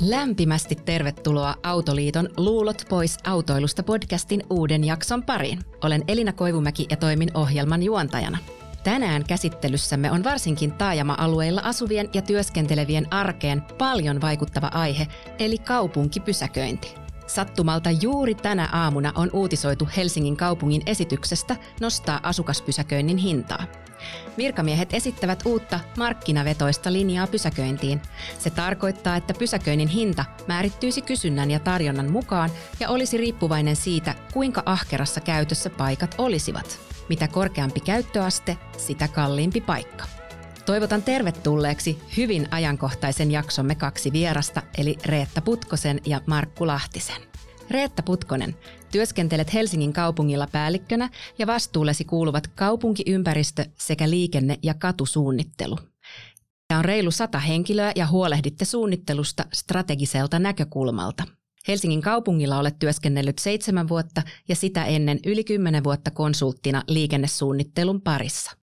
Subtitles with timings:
[0.00, 5.58] Lämpimästi tervetuloa Autoliiton Luulot pois autoilusta podcastin uuden jakson pariin.
[5.84, 8.38] Olen Elina Koivumäki ja toimin ohjelman juontajana.
[8.84, 15.06] Tänään käsittelyssämme on varsinkin taajama-alueilla asuvien ja työskentelevien arkeen paljon vaikuttava aihe,
[15.38, 17.03] eli kaupunkipysäköinti.
[17.26, 23.64] Sattumalta juuri tänä aamuna on uutisoitu Helsingin kaupungin esityksestä nostaa asukaspysäköinnin hintaa.
[24.38, 28.02] Virkamiehet esittävät uutta markkinavetoista linjaa pysäköintiin.
[28.38, 34.62] Se tarkoittaa, että pysäköinnin hinta määrittyisi kysynnän ja tarjonnan mukaan ja olisi riippuvainen siitä, kuinka
[34.66, 36.78] ahkerassa käytössä paikat olisivat.
[37.08, 40.04] Mitä korkeampi käyttöaste, sitä kalliimpi paikka.
[40.66, 47.22] Toivotan tervetulleeksi hyvin ajankohtaisen jaksomme kaksi vierasta, eli Reetta Putkosen ja Markku Lahtisen.
[47.70, 48.56] Reetta Putkonen,
[48.92, 55.78] työskentelet Helsingin kaupungilla päällikkönä ja vastuullesi kuuluvat kaupunkiympäristö sekä liikenne- ja katusuunnittelu.
[56.68, 61.24] Tämä on reilu sata henkilöä ja huolehditte suunnittelusta strategiselta näkökulmalta.
[61.68, 68.63] Helsingin kaupungilla olet työskennellyt seitsemän vuotta ja sitä ennen yli kymmenen vuotta konsulttina liikennesuunnittelun parissa.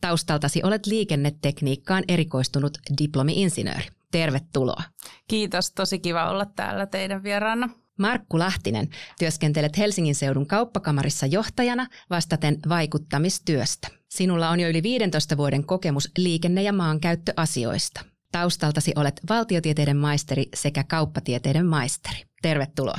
[0.00, 3.86] Taustaltasi olet liikennetekniikkaan erikoistunut diplomi-insinööri.
[4.10, 4.82] Tervetuloa.
[5.28, 7.68] Kiitos, tosi kiva olla täällä teidän vieraana.
[7.98, 13.88] Markku Lahtinen, työskentelet Helsingin seudun kauppakamarissa johtajana vastaten vaikuttamistyöstä.
[14.08, 18.04] Sinulla on jo yli 15 vuoden kokemus liikenne- ja maankäyttöasioista.
[18.32, 22.24] Taustaltasi olet valtiotieteiden maisteri sekä kauppatieteiden maisteri.
[22.42, 22.98] Tervetuloa.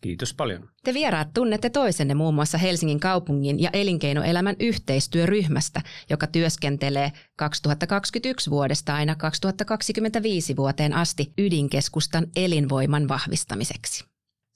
[0.00, 0.68] Kiitos paljon.
[0.84, 8.94] Te vieraat tunnette toisenne muun muassa Helsingin kaupungin ja elinkeinoelämän yhteistyöryhmästä, joka työskentelee 2021 vuodesta
[8.94, 14.04] aina 2025 vuoteen asti ydinkeskustan elinvoiman vahvistamiseksi.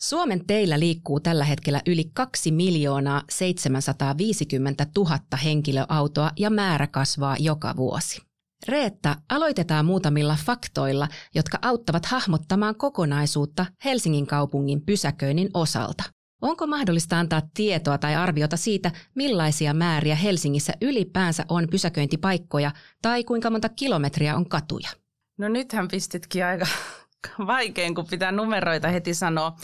[0.01, 7.77] Suomen teillä liikkuu tällä hetkellä yli 2 miljoonaa 750 000 henkilöautoa ja määrä kasvaa joka
[7.77, 8.30] vuosi.
[8.69, 16.03] Reetta, aloitetaan muutamilla faktoilla, jotka auttavat hahmottamaan kokonaisuutta Helsingin kaupungin pysäköinnin osalta.
[16.43, 22.71] Onko mahdollista antaa tietoa tai arviota siitä, millaisia määriä Helsingissä ylipäänsä on pysäköintipaikkoja
[23.03, 24.91] tai kuinka monta kilometriä on katuja?
[25.39, 26.67] No nythän pistitkin aika
[27.47, 29.57] vaikein, kun pitää numeroita heti sanoa.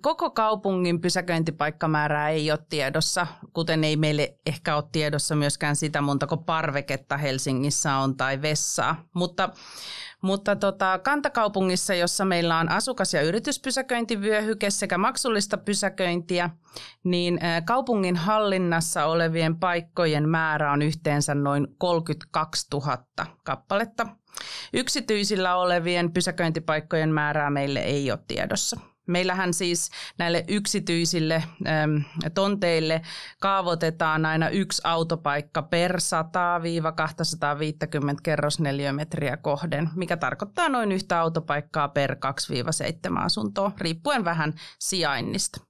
[0.00, 6.36] Koko kaupungin pysäköintipaikkamäärää ei ole tiedossa, kuten ei meille ehkä ole tiedossa myöskään sitä montako
[6.36, 9.04] parveketta Helsingissä on tai vessaa.
[9.14, 9.48] Mutta,
[10.22, 16.50] mutta tota, kantakaupungissa, jossa meillä on asukas- ja yrityspysäköintivyöhyke sekä maksullista pysäköintiä,
[17.04, 22.98] niin kaupungin hallinnassa olevien paikkojen määrä on yhteensä noin 32 000
[23.44, 24.06] kappaletta.
[24.72, 28.80] Yksityisillä olevien pysäköintipaikkojen määrää meille ei ole tiedossa.
[29.10, 32.04] Meillähän siis näille yksityisille äm,
[32.34, 33.02] tonteille
[33.40, 35.96] kaavoitetaan aina yksi autopaikka per 100-250
[38.22, 42.16] kerrosneliömetriä kohden, mikä tarkoittaa noin yhtä autopaikkaa per
[43.18, 45.60] 2-7 asuntoa, riippuen vähän sijainnista.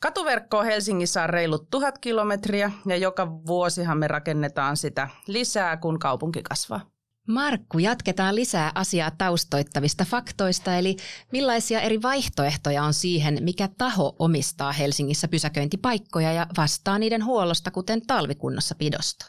[0.00, 6.42] Katuverkkoa Helsingissä on reilut tuhat kilometriä ja joka vuosihan me rakennetaan sitä lisää, kun kaupunki
[6.42, 6.93] kasvaa.
[7.28, 10.96] Markku, jatketaan lisää asiaa taustoittavista faktoista, eli
[11.32, 18.06] millaisia eri vaihtoehtoja on siihen, mikä taho omistaa Helsingissä pysäköintipaikkoja ja vastaa niiden huollosta, kuten
[18.06, 19.26] talvikunnossa pidosta?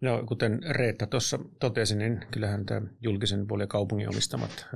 [0.00, 4.66] No, kuten Reetta tuossa totesi, niin kyllähän tämä julkisen puolen kaupungin omistamat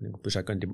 [0.00, 0.66] niin pysäköinti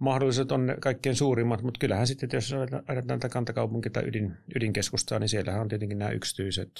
[0.00, 5.28] mahdollisuudet on kaikkein suurimmat, mutta kyllähän sitten, jos ajatellaan tätä kantakaupunki- tai ydin, ydinkeskustaa, niin
[5.28, 6.70] siellähän on tietenkin nämä yksityiset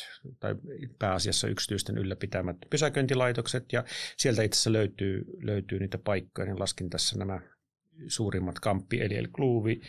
[0.41, 0.55] tai
[0.99, 3.85] pääasiassa yksityisten ylläpitämät pysäköintilaitokset ja
[4.17, 7.41] sieltä itse asiassa löytyy, löytyy niitä paikkoja, niin laskin tässä nämä
[8.09, 9.81] suurimmat kamppi, eli El Kluvi,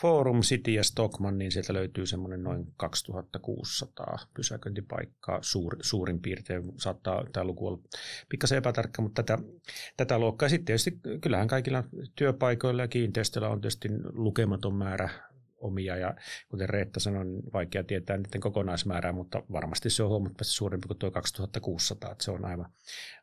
[0.00, 6.72] Forum, City ja Stockman, niin sieltä löytyy semmoinen noin 2600 pysäköintipaikkaa suur, suurin piirtein.
[6.76, 7.78] Saattaa tämä luku olla
[8.28, 9.42] pikkasen epätarkka, mutta tätä,
[9.96, 10.48] tätä luokkaa.
[10.48, 11.84] Sitten tietysti kyllähän kaikilla
[12.16, 15.31] työpaikoilla ja kiinteistöillä on tietysti lukematon määrä
[15.62, 16.14] omia ja
[16.48, 20.98] kuten Reetta sanoi, niin vaikea tietää niiden kokonaismäärää, mutta varmasti se on huomattavasti suurempi kuin
[20.98, 22.72] tuo 2600, että se on aivan,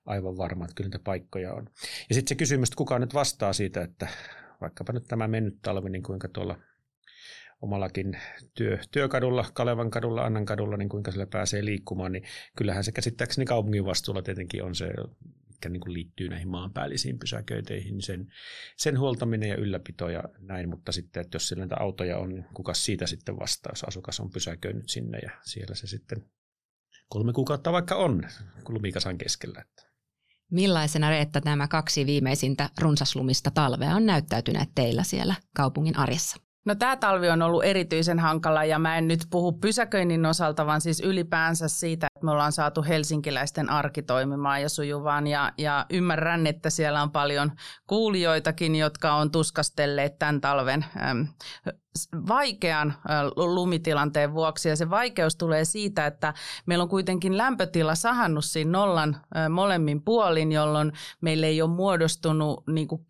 [0.05, 1.69] aivan varma, että kyllä niitä paikkoja on.
[2.09, 4.07] Ja sitten se kysymys, että kuka nyt vastaa siitä, että
[4.61, 6.59] vaikkapa nyt tämä mennyt talvi, niin kuinka tuolla
[7.61, 8.17] omallakin
[8.53, 12.23] työ, työkadulla, Kalevan kadulla, Annan kadulla, niin kuinka sillä pääsee liikkumaan, niin
[12.57, 14.87] kyllähän se käsittääkseni kaupungin vastuulla tietenkin on se
[15.59, 18.27] mitkä niin kuin liittyy näihin maanpäällisiin pysäköinteihin, niin sen,
[18.77, 22.45] sen huoltaminen ja ylläpito ja näin, mutta sitten, että jos siellä näitä autoja on, niin
[22.53, 26.25] kuka siitä sitten vastaa, jos asukas on pysäköinyt sinne ja siellä se sitten
[27.09, 28.23] kolme kuukautta vaikka on
[28.69, 29.65] lumikasan keskellä.
[30.51, 36.37] Millaisena Reetta nämä kaksi viimeisintä runsaslumista talvea on näyttäytyneet teillä siellä kaupungin arjessa?
[36.65, 40.81] No tämä talvi on ollut erityisen hankala ja mä en nyt puhu pysäköinnin osalta, vaan
[40.81, 46.69] siis ylipäänsä siitä, me ollaan saatu helsinkiläisten arki toimimaan ja sujuvaan ja, ja ymmärrän, että
[46.69, 47.51] siellä on paljon
[47.87, 51.27] kuulijoitakin, jotka on tuskastelleet tämän talven äm,
[52.27, 52.93] vaikean
[53.35, 56.33] lumitilanteen vuoksi ja se vaikeus tulee siitä, että
[56.65, 59.17] meillä on kuitenkin lämpötila sahannut siinä nollan
[59.49, 63.05] molemmin puolin, jolloin meillä ei ole muodostunut niin kuin,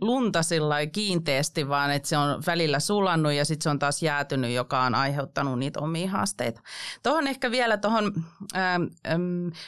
[0.00, 4.50] lunta sillä kiinteästi, vaan että se on välillä sulannut ja sitten se on taas jäätynyt,
[4.50, 6.60] joka on aiheuttanut niitä omia haasteita.
[7.02, 8.12] Tuohon ehkä vielä tuohon,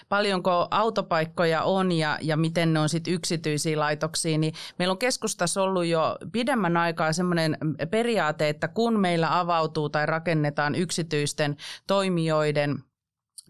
[0.09, 5.63] paljonko autopaikkoja on ja, ja miten ne on sitten yksityisiä laitoksia, niin meillä on keskustassa
[5.63, 7.57] ollut jo pidemmän aikaa semmoinen
[7.91, 11.57] periaate, että kun meillä avautuu tai rakennetaan yksityisten
[11.87, 12.79] toimijoiden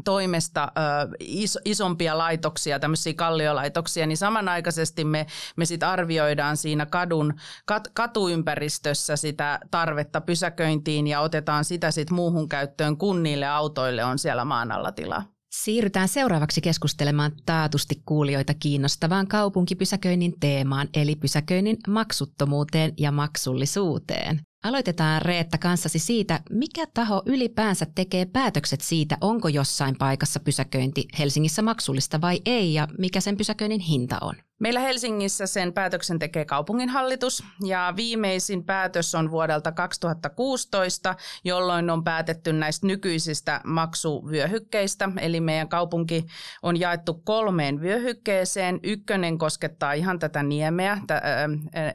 [0.04, 5.26] toimesta ö, is, isompia laitoksia, tämmöisiä kalliolaitoksia, niin samanaikaisesti me,
[5.56, 7.34] me sit arvioidaan siinä kadun,
[7.66, 14.18] kat, katuympäristössä sitä tarvetta pysäköintiin ja otetaan sitä sitten muuhun käyttöön, kun niille autoille on
[14.18, 15.39] siellä maan alla tilaa.
[15.52, 24.40] Siirrytään seuraavaksi keskustelemaan taatusti kuulijoita kiinnostavaan kaupunkipysäköinnin teemaan, eli pysäköinnin maksuttomuuteen ja maksullisuuteen.
[24.64, 31.62] Aloitetaan Reetta kanssasi siitä, mikä taho ylipäänsä tekee päätökset siitä, onko jossain paikassa pysäköinti Helsingissä
[31.62, 34.34] maksullista vai ei ja mikä sen pysäköinnin hinta on.
[34.60, 41.14] Meillä Helsingissä sen päätöksen tekee kaupunginhallitus ja viimeisin päätös on vuodelta 2016,
[41.44, 45.08] jolloin on päätetty näistä nykyisistä maksuvyöhykkeistä.
[45.20, 46.26] Eli meidän kaupunki
[46.62, 48.80] on jaettu kolmeen vyöhykkeeseen.
[48.82, 50.98] Ykkönen koskettaa ihan tätä niemeä.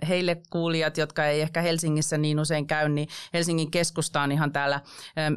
[0.08, 4.82] Heille kuulijat, jotka ei ehkä Helsingissä niin usein käy, niin Helsingin keskusta on ihan täällä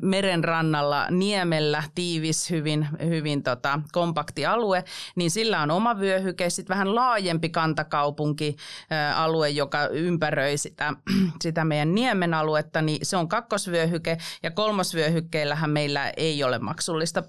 [0.03, 4.85] meren rannalla niemellä tiivis, hyvin, hyvin tota, kompakti alue.
[5.17, 10.95] Niin sillä on oma vyöhyke, sitten vähän laaja laajempi kantakaupunkialue, joka ympäröi sitä,
[11.43, 17.23] sitä meidän niemen aluetta, niin se on kakkosvyöhyke ja kolmosvyöhykkeellähän meillä ei ole maksullista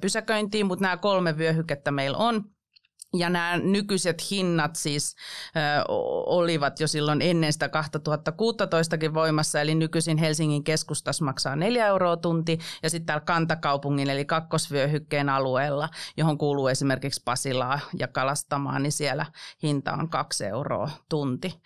[0.00, 2.44] pysäköintiä, mutta nämä kolme vyöhykettä meillä on.
[3.14, 5.16] Ja nämä nykyiset hinnat siis
[5.56, 5.84] ö,
[6.26, 12.58] olivat jo silloin ennen sitä 2016kin voimassa, eli nykyisin Helsingin keskustassa maksaa 4 euroa tunti,
[12.82, 19.26] ja sitten täällä kantakaupungin eli kakkosvyöhykkeen alueella, johon kuuluu esimerkiksi Pasilaa ja Kalastamaan, niin siellä
[19.62, 21.60] hinta on 2 euroa tunti.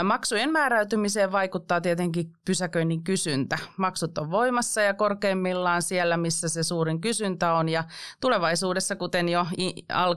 [0.00, 3.58] Ö, maksujen määräytymiseen vaikuttaa tietenkin pysäköinnin kysyntä.
[3.76, 7.84] Maksut on voimassa ja korkeimmillaan siellä, missä se suurin kysyntä on, ja
[8.20, 9.46] tulevaisuudessa, kuten jo
[9.92, 10.14] al-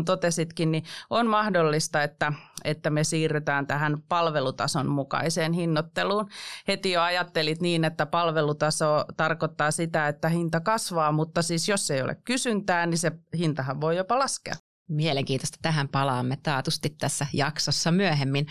[0.00, 2.32] alkuun totesitkin, niin on mahdollista, että,
[2.64, 6.28] että me siirrytään tähän palvelutason mukaiseen hinnoitteluun.
[6.68, 12.02] Heti jo ajattelit niin, että palvelutaso tarkoittaa sitä, että hinta kasvaa, mutta siis jos ei
[12.02, 14.54] ole kysyntää, niin se hintahan voi jopa laskea.
[14.90, 15.58] Mielenkiintoista.
[15.62, 18.46] Tähän palaamme taatusti tässä jaksossa myöhemmin.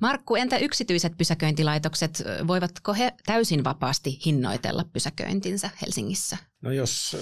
[0.00, 2.22] Markku, entä yksityiset pysäköintilaitokset?
[2.46, 6.36] Voivatko he täysin vapaasti hinnoitella pysäköintinsä Helsingissä?
[6.62, 7.16] No jos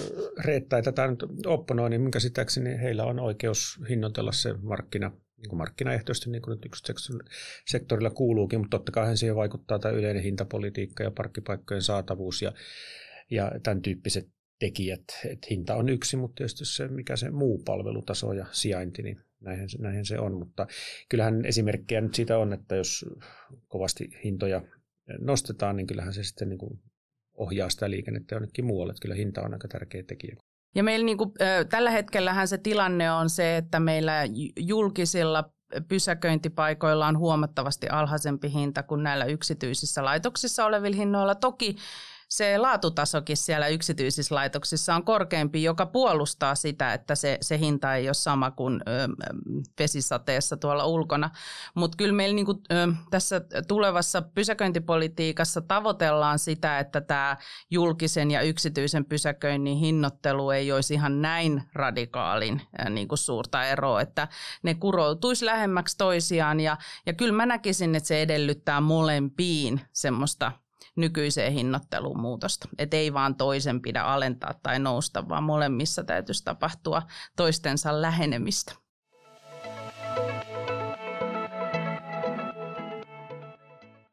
[0.45, 5.49] Reetta ei tätä nyt opponoi, niin minkä sitäkseni heillä on oikeus hinnoitella se markkina, niin
[5.49, 6.71] kuin markkinaehtoisesti, niin kuin nyt
[7.67, 12.53] sektorilla kuuluukin, mutta totta kai siihen vaikuttaa tämä yleinen hintapolitiikka ja parkkipaikkojen saatavuus ja,
[13.31, 14.29] ja tämän tyyppiset
[14.63, 15.03] tekijät.
[15.29, 19.67] Et hinta on yksi, mutta tietysti se, mikä se muu palvelutaso ja sijainti, niin näinhän,
[19.79, 20.33] näinhän se on.
[20.37, 20.67] Mutta
[21.09, 23.05] kyllähän esimerkkejä nyt siitä on, että jos
[23.67, 24.61] kovasti hintoja
[25.19, 26.79] nostetaan, niin kyllähän se sitten niin kuin
[27.33, 28.91] ohjaa sitä liikennettä jonnekin muualle.
[28.91, 30.35] Että kyllä hinta on aika tärkeä tekijä.
[30.75, 31.31] Ja meillä niin kuin,
[31.69, 34.13] tällä hetkellähän se tilanne on se, että meillä
[34.59, 35.53] julkisilla
[35.87, 41.35] pysäköintipaikoilla on huomattavasti alhaisempi hinta kuin näillä yksityisissä laitoksissa olevilla hinnoilla.
[41.35, 41.75] Toki
[42.33, 48.07] se laatutasokin siellä yksityisissä laitoksissa on korkeampi, joka puolustaa sitä, että se, se hinta ei
[48.07, 49.07] ole sama kuin ö,
[49.79, 51.29] vesisateessa tuolla ulkona.
[51.75, 57.37] Mutta kyllä meillä niinku, ö, tässä tulevassa pysäköintipolitiikassa tavoitellaan sitä, että tämä
[57.71, 64.27] julkisen ja yksityisen pysäköinnin hinnoittelu ei olisi ihan näin radikaalin ö, niinku suurta eroa, että
[64.63, 70.51] ne kuroutuisi lähemmäksi toisiaan ja, ja kyllä mä näkisin, että se edellyttää molempiin semmoista
[70.95, 72.67] nykyiseen hinnoitteluun muutosta.
[72.77, 77.01] Että ei vaan toisen pidä alentaa tai nousta, vaan molemmissa täytyisi tapahtua
[77.35, 78.75] toistensa lähenemistä.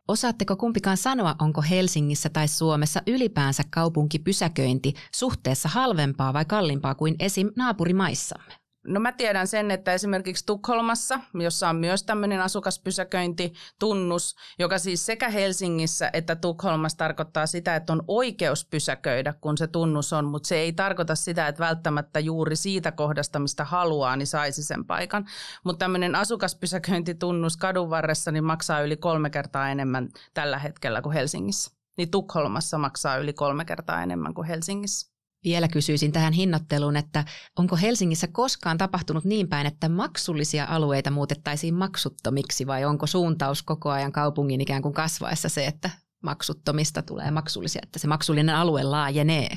[0.09, 7.49] Osaatteko kumpikaan sanoa, onko Helsingissä tai Suomessa ylipäänsä kaupunkipysäköinti suhteessa halvempaa vai kalliimpaa kuin esim.
[7.57, 8.60] naapurimaissamme?
[8.87, 15.29] No mä tiedän sen, että esimerkiksi Tukholmassa, jossa on myös tämmöinen asukaspysäköintitunnus, joka siis sekä
[15.29, 20.57] Helsingissä että Tukholmassa tarkoittaa sitä, että on oikeus pysäköidä, kun se tunnus on, mutta se
[20.57, 25.27] ei tarkoita sitä, että välttämättä juuri siitä kohdasta, mistä haluaa, niin saisi sen paikan.
[25.65, 31.71] Mutta tämmöinen asukaspysäköintitunnus kadun varressa niin maksaa yli kolme kertaa enemmän tällä hetkellä kuin Helsingissä.
[31.97, 35.20] Niin Tukholmassa maksaa yli kolme kertaa enemmän kuin Helsingissä.
[35.45, 37.25] Vielä kysyisin tähän hinnoitteluun, että
[37.59, 43.91] onko Helsingissä koskaan tapahtunut niin päin, että maksullisia alueita muutettaisiin maksuttomiksi vai onko suuntaus koko
[43.91, 45.91] ajan kaupungin ikään kuin kasvaessa se, että
[46.23, 49.49] maksuttomista tulee maksullisia, että se maksullinen alue laajenee?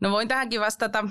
[0.00, 1.04] No voin tähänkin vastata.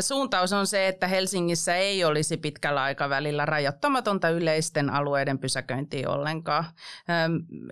[0.00, 6.64] Suuntaus on se, että Helsingissä ei olisi pitkällä aikavälillä rajoittamatonta yleisten alueiden pysäköintiä ollenkaan.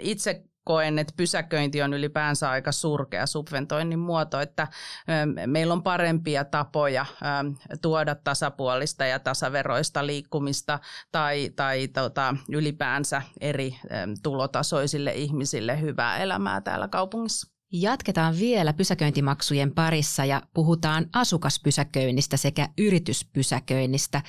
[0.00, 6.44] Itse koen, että pysäköinti on ylipäänsä aika surkea subventoinnin muoto, että ähm, meillä on parempia
[6.44, 7.46] tapoja ähm,
[7.82, 10.78] tuoda tasapuolista ja tasaveroista liikkumista
[11.12, 17.58] tai, tai tota, ylipäänsä eri ähm, tulotasoisille ihmisille hyvää elämää täällä kaupungissa.
[17.72, 24.22] Jatketaan vielä pysäköintimaksujen parissa ja puhutaan asukaspysäköinnistä sekä yrityspysäköinnistä.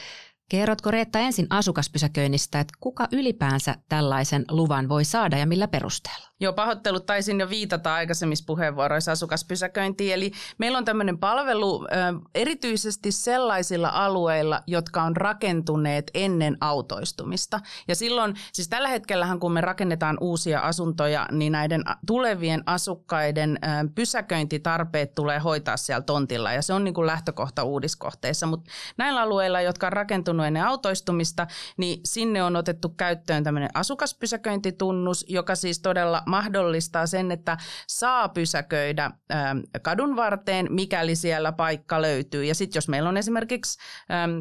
[0.50, 6.30] Kerrotko Reetta ensin asukaspysäköinnistä, että kuka ylipäänsä tällaisen luvan voi saada ja millä perusteella?
[6.42, 10.14] Joo, pahoittelut taisin jo viitata aikaisemmissa puheenvuoroissa asukaspysäköintiin.
[10.14, 11.88] Eli meillä on tämmöinen palvelu
[12.36, 17.60] erityisesti sellaisilla alueilla, jotka on rakentuneet ennen autoistumista.
[17.88, 23.60] Ja silloin, siis tällä hetkellähän kun me rakennetaan uusia asuntoja, niin näiden tulevien asukkaiden
[23.96, 26.54] pysäköintitarpeet tulee hoitaa siellä tontilla.
[26.54, 28.48] Ja se on niin kuin lähtökohta uudiskohteissa.
[28.48, 35.26] Mutta näillä alueilla, jotka on rakentunut ennen autoistumista, niin sinne on otettu käyttöön tämmöinen asukaspysäköintitunnus,
[35.30, 42.44] joka siis todella mahdollistaa sen, että saa pysäköidä ähm, kadun varteen, mikäli siellä paikka löytyy.
[42.44, 43.80] Ja sitten jos meillä on esimerkiksi
[44.12, 44.32] ähm,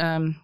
[0.00, 0.42] ähm, äh,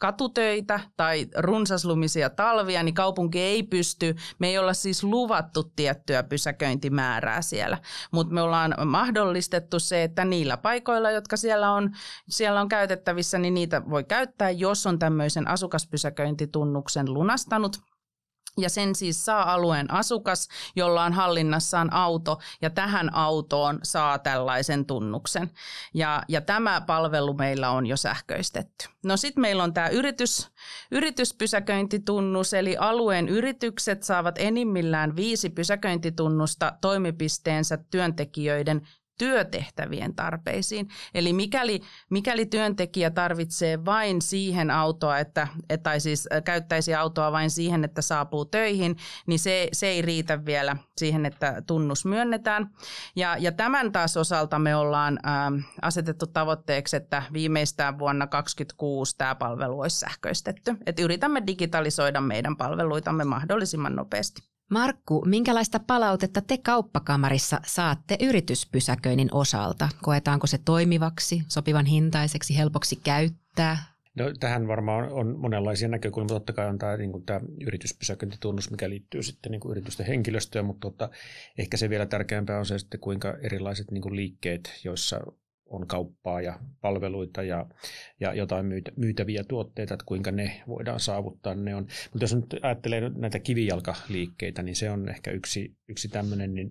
[0.00, 7.42] katutöitä tai runsaslumisia talvia, niin kaupunki ei pysty, me ei olla siis luvattu tiettyä pysäköintimäärää
[7.42, 7.78] siellä,
[8.12, 11.90] mutta me ollaan mahdollistettu se, että niillä paikoilla, jotka siellä on,
[12.28, 17.80] siellä on käytettävissä, niin niitä voi käyttää, jos on tämmöisen asukaspysäköintitunnuksen lunastanut–
[18.58, 24.86] ja sen siis saa alueen asukas, jolla on hallinnassaan auto, ja tähän autoon saa tällaisen
[24.86, 25.50] tunnuksen.
[25.94, 28.88] Ja, ja tämä palvelu meillä on jo sähköistetty.
[29.04, 30.50] No sitten meillä on tämä yritys,
[30.90, 38.88] yrityspysäköintitunnus, eli alueen yritykset saavat enimmillään viisi pysäköintitunnusta toimipisteensä työntekijöiden
[39.22, 40.88] työtehtävien tarpeisiin.
[41.14, 45.48] Eli mikäli, mikäli työntekijä tarvitsee vain siihen autoa, että,
[45.82, 50.76] tai siis käyttäisi autoa vain siihen, että saapuu töihin, niin se, se ei riitä vielä
[50.96, 52.70] siihen, että tunnus myönnetään.
[53.16, 59.34] Ja, ja tämän taas osalta me ollaan äh, asetettu tavoitteeksi, että viimeistään vuonna 2026 tämä
[59.34, 60.76] palvelu olisi sähköistetty.
[60.86, 64.51] Et yritämme digitalisoida meidän palveluitamme mahdollisimman nopeasti.
[64.72, 69.88] Markku, minkälaista palautetta te kauppakamarissa saatte yrityspysäköinnin osalta?
[70.02, 73.78] Koetaanko se toimivaksi, sopivan hintaiseksi, helpoksi käyttää?
[74.14, 76.28] No, tähän varmaan on, on monenlaisia näkökulmia.
[76.28, 80.64] Totta kai on tämä, niin kuin tämä yrityspysäköintitunnus, mikä liittyy sitten niin kuin yritysten henkilöstöön,
[80.64, 81.10] mutta tota,
[81.58, 85.20] ehkä se vielä tärkeämpää on se sitten, kuinka erilaiset niin kuin liikkeet, joissa
[85.72, 87.66] on kauppaa ja palveluita ja,
[88.20, 91.54] ja jotain myytäviä tuotteita, että kuinka ne voidaan saavuttaa.
[91.54, 91.86] Ne on.
[92.12, 96.70] Mutta jos nyt ajattelee näitä kivijalkaliikkeitä, niin se on ehkä yksi, yksi tämmöinen, niin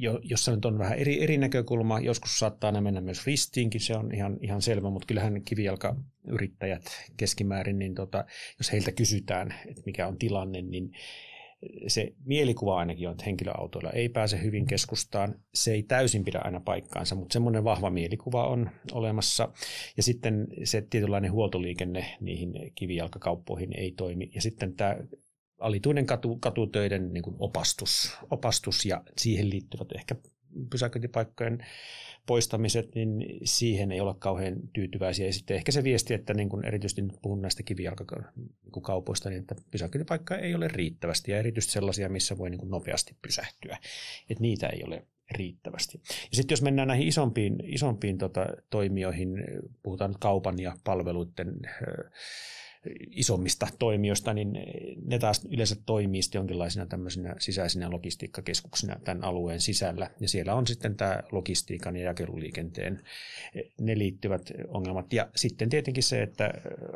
[0.00, 2.00] jo, jossa nyt on vähän eri, eri näkökulma.
[2.00, 6.84] Joskus saattaa ne mennä myös ristiinkin, se on ihan, ihan selvä, mutta kyllähän kivijalkayrittäjät
[7.16, 8.24] keskimäärin, niin tota,
[8.58, 10.92] jos heiltä kysytään, että mikä on tilanne, niin
[11.86, 15.34] se mielikuva ainakin on, että henkilöautoilla ei pääse hyvin keskustaan.
[15.54, 19.48] Se ei täysin pidä aina paikkaansa, mutta semmoinen vahva mielikuva on olemassa.
[19.96, 24.30] Ja sitten se tietynlainen huoltoliikenne niihin kivijalkakauppoihin ei toimi.
[24.34, 24.96] Ja sitten tämä
[25.58, 30.14] alituinen katu, katutöiden niin opastus, opastus ja siihen liittyvät ehkä
[30.70, 31.66] pysäköintipaikkojen
[32.26, 35.26] poistamiset, niin siihen ei olla kauhean tyytyväisiä.
[35.26, 39.54] Ja sitten ehkä se viesti, että niin kun erityisesti nyt puhun näistä kivijalkakaupoista, niin että
[39.70, 43.78] pysäköintipaikkaa ei ole riittävästi ja erityisesti sellaisia, missä voi niin nopeasti pysähtyä.
[44.30, 46.00] Että niitä ei ole riittävästi.
[46.04, 49.44] Ja sitten jos mennään näihin isompiin, isompiin tota, toimijoihin,
[49.82, 51.60] puhutaan kaupan ja palveluiden
[53.10, 54.52] isommista toimijoista, niin
[55.04, 60.10] ne taas yleensä toimii jonkinlaisina tämmöisinä sisäisinä logistiikkakeskuksina tämän alueen sisällä.
[60.20, 63.02] Ja siellä on sitten tämä logistiikan ja jakeluliikenteen,
[63.80, 65.12] ne liittyvät ongelmat.
[65.12, 66.50] Ja sitten tietenkin se, että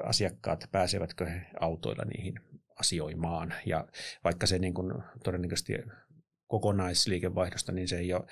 [0.04, 2.34] asiakkaat pääsevätkö he autoilla niihin
[2.80, 3.54] asioimaan.
[3.66, 3.88] Ja
[4.24, 4.92] vaikka se niin kuin
[5.24, 5.72] todennäköisesti
[6.52, 8.24] kokonaisliikevaihdosta, niin se ei ole,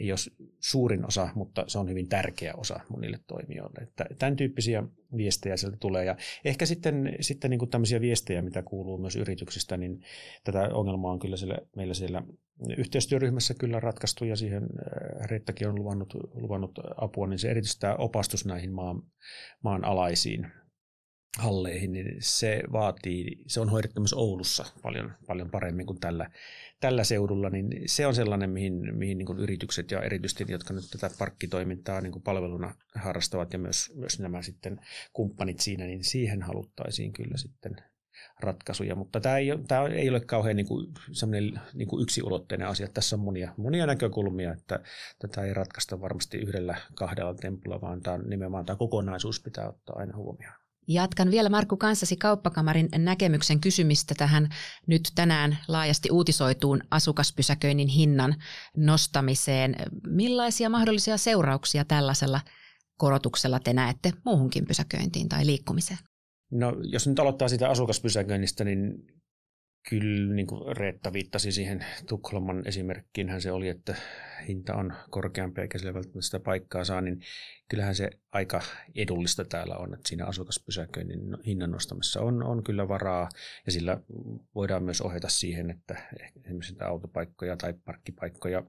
[0.00, 0.18] ei ole
[0.60, 3.78] suurin osa, mutta se on hyvin tärkeä osa monille toimijoille.
[3.82, 4.82] Että tämän tyyppisiä
[5.16, 6.04] viestejä sieltä tulee.
[6.04, 10.02] Ja ehkä sitten, sitten niin kuin tämmöisiä viestejä, mitä kuuluu myös yrityksistä, niin
[10.44, 12.22] tätä ongelmaa on kyllä siellä, meillä siellä
[12.78, 17.94] yhteistyöryhmässä kyllä ratkaistu ja siihen äh, Reittakin on luvannut, luvannut apua, niin se erityisesti tämä
[17.94, 19.02] opastus näihin maan,
[19.62, 20.46] maan alaisiin
[21.38, 26.30] halleihin, niin se vaatii, se on hoidettu myös Oulussa paljon, paljon paremmin kuin tällä,
[26.80, 31.10] tällä seudulla, niin se on sellainen, mihin, mihin niin yritykset ja erityisesti, jotka nyt tätä
[31.18, 34.80] parkkitoimintaa niin palveluna harrastavat ja myös, myös nämä sitten
[35.12, 37.76] kumppanit siinä, niin siihen haluttaisiin kyllä sitten
[38.40, 40.94] ratkaisuja, mutta tämä ei, tämä ei ole kauhean niin kuin,
[41.74, 42.88] niin kuin yksiulotteinen asia.
[42.94, 44.80] Tässä on monia, monia näkökulmia, että
[45.18, 50.16] tätä ei ratkaista varmasti yhdellä kahdella tempulla, vaan tämä nimenomaan tämä kokonaisuus pitää ottaa aina
[50.16, 50.61] huomioon.
[50.88, 54.48] Jatkan vielä Markku kanssasi kauppakamarin näkemyksen kysymistä tähän
[54.86, 58.34] nyt tänään laajasti uutisoituun asukaspysäköinnin hinnan
[58.76, 59.76] nostamiseen.
[60.06, 62.40] Millaisia mahdollisia seurauksia tällaisella
[62.98, 65.98] korotuksella te näette muuhunkin pysäköintiin tai liikkumiseen?
[66.50, 68.94] No, jos nyt aloittaa sitä asukaspysäköinnistä, niin
[69.88, 73.94] kyllä niin kuin Reetta viittasi siihen Tukholman esimerkkiinhän se oli, että
[74.48, 77.20] hinta on korkeampi eikä sille välttämättä sitä paikkaa saa, niin
[77.72, 78.60] kyllähän se aika
[78.94, 83.28] edullista täällä on, että siinä asukaspysäköinnin no, hinnan nostamassa on, on kyllä varaa
[83.66, 84.00] ja sillä
[84.54, 86.02] voidaan myös ohjata siihen, että
[86.44, 88.62] esimerkiksi autopaikkoja tai parkkipaikkoja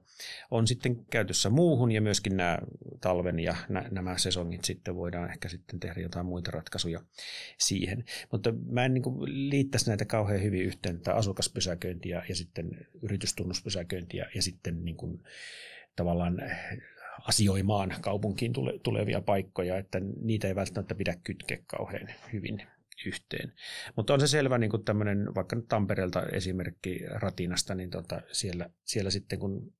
[0.50, 2.58] on sitten käytössä muuhun ja myöskin nämä
[3.00, 3.56] talven ja
[3.90, 7.00] nämä sesongit sitten voidaan ehkä sitten tehdä jotain muita ratkaisuja
[7.58, 8.04] siihen.
[8.32, 14.42] Mutta mä en niin liittäisi näitä kauhean hyvin yhteen, että asukaspysäköintiä ja sitten yritystunnuspysäköintiä ja
[14.42, 15.22] sitten niin kuin
[15.96, 16.42] tavallaan
[17.28, 18.52] asioimaan kaupunkiin
[18.82, 22.62] tulevia paikkoja, että niitä ei välttämättä pidä kytkeä kauhean hyvin
[23.06, 23.52] yhteen.
[23.96, 28.70] Mutta on se selvä, niin kuin tämmöinen vaikka nyt Tampereelta esimerkki Ratinasta, niin tota, siellä,
[28.84, 29.72] siellä sitten kun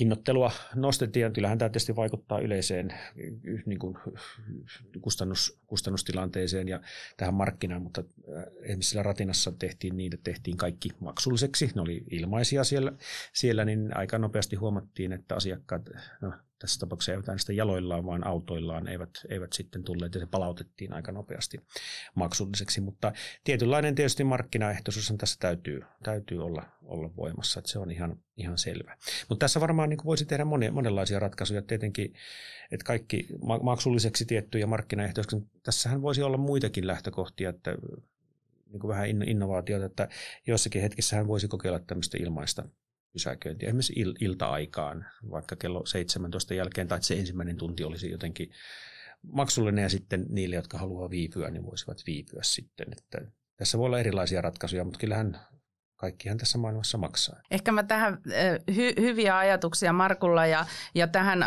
[0.00, 1.32] hinnoittelua nostettiin.
[1.32, 2.94] Kyllähän tämä tietysti vaikuttaa yleiseen
[3.66, 3.98] niin kuin
[5.00, 6.80] kustannus, kustannustilanteeseen ja
[7.16, 11.70] tähän markkinaan, mutta äh, esimerkiksi siellä Ratinassa tehtiin että tehtiin kaikki maksulliseksi.
[11.74, 12.92] Ne oli ilmaisia siellä,
[13.32, 15.90] siellä niin aika nopeasti huomattiin, että asiakkaat,
[16.20, 20.92] no tässä tapauksessa eivät äänestä jaloillaan, vaan autoillaan eivät, eivät sitten tulleet ja se palautettiin
[20.92, 21.60] aika nopeasti
[22.14, 22.80] maksulliseksi.
[22.80, 23.12] Mutta
[23.44, 28.96] tietynlainen tietysti markkinaehtoisuus tässä täytyy, täytyy olla, olla voimassa, että se on ihan, ihan selvä.
[29.28, 31.62] Mutta tässä varmaan niin voisi tehdä monia, monenlaisia ratkaisuja.
[31.62, 32.14] Tietenkin,
[32.70, 33.26] että kaikki
[33.62, 37.74] maksulliseksi tiettyjä markkinaehtoisuuksia, tässähän voisi olla muitakin lähtökohtia, että
[38.66, 40.08] niin kuin vähän innovaatiota, että
[40.46, 42.68] jossakin hetkessä voisi kokeilla tämmöistä ilmaista
[43.12, 48.50] pysäköintiä esimerkiksi il- ilta-aikaan, vaikka kello 17 jälkeen, tai että se ensimmäinen tunti olisi jotenkin
[49.22, 52.86] maksullinen ja sitten niille, jotka haluaa viipyä, niin voisivat viipyä sitten.
[52.92, 53.20] Että
[53.56, 55.40] tässä voi olla erilaisia ratkaisuja, mutta kyllähän
[56.02, 57.36] kaikkihan tässä maailmassa maksaa.
[57.50, 58.18] Ehkä mä tähän
[58.70, 61.44] hy- hyviä ajatuksia Markulla ja, ja tähän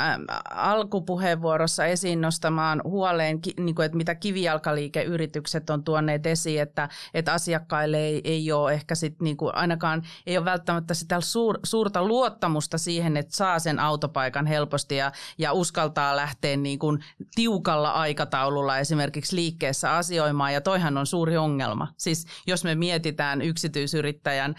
[0.49, 7.97] alkupuheenvuorossa esiin nostamaan huoleen, niin kuin, että mitä kivijalkaliikeyritykset on tuoneet esiin, että, että asiakkaille
[7.97, 12.77] ei, ei ole ehkä sit, niin kuin, ainakaan ei ole välttämättä sitä suur, suurta luottamusta
[12.77, 17.03] siihen, että saa sen autopaikan helposti ja, ja uskaltaa lähteä niin kuin
[17.35, 21.87] tiukalla aikataululla esimerkiksi liikkeessä asioimaan ja toihan on suuri ongelma.
[21.97, 24.55] Siis jos me mietitään yksityisyrittäjän heidän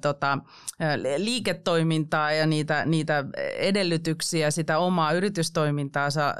[0.00, 0.38] tota,
[1.16, 3.24] liiketoimintaa ja niitä, niitä
[3.58, 6.34] edellytyksiä sitä omaa yritystoimintaa saa,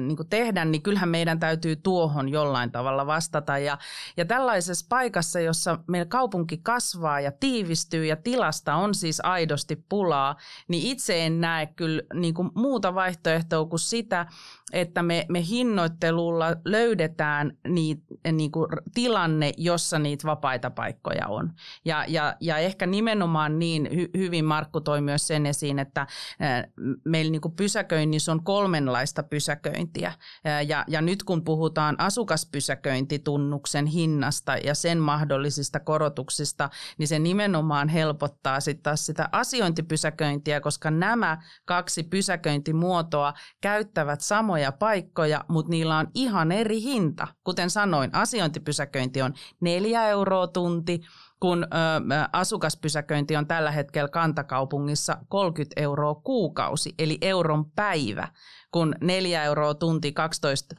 [0.00, 3.58] niin kuin tehdä, niin kyllähän meidän täytyy tuohon jollain tavalla vastata.
[3.58, 3.78] Ja,
[4.16, 10.36] ja tällaisessa paikassa, jossa meillä kaupunki kasvaa ja tiivistyy ja tilasta on siis aidosti pulaa,
[10.68, 14.26] niin itse en näe kyllä niin kuin muuta vaihtoehtoa kuin sitä,
[14.72, 18.00] että me, me hinnoittelulla löydetään niit,
[18.32, 21.52] niin kuin tilanne, jossa niitä vapaita paikkoja on.
[21.84, 26.06] Ja, ja, ja ehkä nimenomaan niin hy, hyvin Markku toi myös sen esiin, että
[27.04, 30.12] meillä niin pysäköinnissä on kolmenlaista pysäköintiä.
[30.66, 38.60] Ja, ja nyt kun puhutaan asukaspysäköintitunnuksen hinnasta ja sen mahdollisista korotuksista, niin se nimenomaan helpottaa
[38.60, 46.52] sitten taas sitä asiointipysäköintiä, koska nämä kaksi pysäköintimuotoa käyttävät samoja paikkoja, mutta niillä on ihan
[46.52, 47.28] eri hinta.
[47.44, 51.00] Kuten sanoin, asiointipysäköinti on neljä euroa tunti,
[51.40, 51.66] kun ö,
[52.32, 58.28] asukaspysäköinti on tällä hetkellä kantakaupungissa 30 euroa kuukausi, eli euron päivä.
[58.72, 60.74] Kun 4 euroa tunti 12,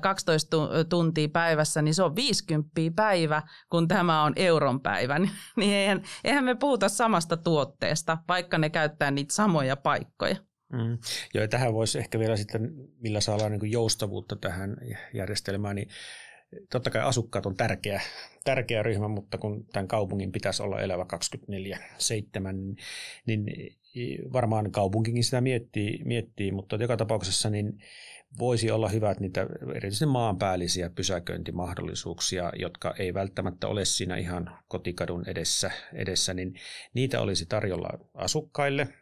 [0.00, 0.56] 12
[0.88, 5.18] tuntia päivässä, niin se on 50 päivä, kun tämä on euron päivä.
[5.56, 10.36] Niin eihän, eihän me puhuta samasta tuotteesta, vaikka ne käyttää niitä samoja paikkoja.
[10.72, 10.98] Mm.
[11.34, 12.70] Joo, tähän voisi ehkä vielä sitten,
[13.00, 14.76] millä saadaan niin joustavuutta tähän
[15.14, 15.88] järjestelmään, niin
[16.70, 18.00] totta kai asukkaat on tärkeä,
[18.44, 21.16] tärkeä ryhmä, mutta kun tämän kaupungin pitäisi olla elävä 24-7,
[23.26, 23.46] niin
[24.32, 26.52] varmaan kaupunkikin sitä miettii, miettii.
[26.52, 27.78] Mutta joka tapauksessa niin
[28.38, 35.70] voisi olla hyvät niitä erityisesti maanpäällisiä pysäköintimahdollisuuksia, jotka ei välttämättä ole siinä ihan kotikadun edessä,
[35.92, 36.54] edessä niin
[36.94, 38.88] niitä olisi tarjolla asukkaille–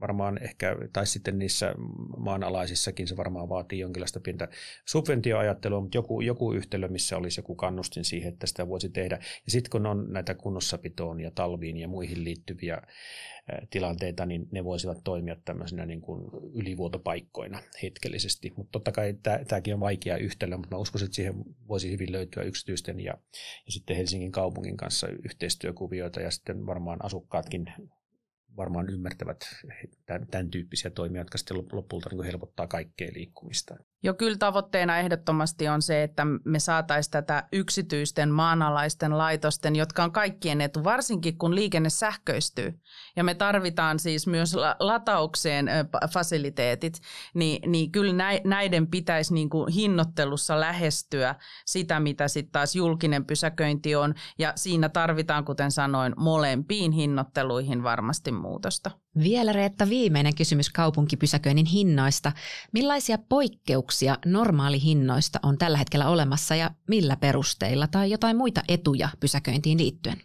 [0.00, 1.74] varmaan ehkä, tai sitten niissä
[2.16, 4.48] maanalaisissakin se varmaan vaatii jonkinlaista pientä
[4.84, 9.16] subventioajattelua, mutta joku, joku yhtälö, missä olisi joku kannustin siihen, että sitä voisi tehdä.
[9.16, 12.82] Ja sitten kun on näitä kunnossapitoon ja talviin ja muihin liittyviä
[13.70, 18.52] tilanteita, niin ne voisivat toimia tämmöisenä niin kuin ylivuotopaikkoina hetkellisesti.
[18.56, 19.14] Mutta totta kai
[19.48, 21.34] tämäkin on vaikea yhtälö, mutta mä uskon, että siihen
[21.68, 23.14] voisi hyvin löytyä yksityisten ja,
[23.66, 27.72] ja sitten Helsingin kaupungin kanssa yhteistyökuvioita ja sitten varmaan asukkaatkin
[28.58, 29.40] varmaan ymmärtävät
[30.06, 33.76] tämän, tämän tyyppisiä toimia, jotka sitten lopulta niin helpottaa kaikkea liikkumista.
[34.02, 40.12] Jo kyllä tavoitteena ehdottomasti on se, että me saataisiin tätä yksityisten maanalaisten laitosten, jotka on
[40.12, 42.80] kaikkien etu, varsinkin kun liikenne sähköistyy.
[43.16, 45.66] Ja me tarvitaan siis myös lataukseen
[46.12, 47.00] fasiliteetit,
[47.34, 51.34] niin, niin kyllä näiden pitäisi niin kuin hinnoittelussa lähestyä
[51.66, 54.14] sitä, mitä sitten taas julkinen pysäköinti on.
[54.38, 58.90] Ja siinä tarvitaan, kuten sanoin, molempiin hinnoitteluihin varmasti muutosta.
[59.22, 62.32] Vielä Reetta viimeinen kysymys kaupunkipysäköinnin hinnoista.
[62.72, 69.78] Millaisia poikkeuksia normaalihinnoista on tällä hetkellä olemassa ja millä perusteilla tai jotain muita etuja pysäköintiin
[69.78, 70.20] liittyen?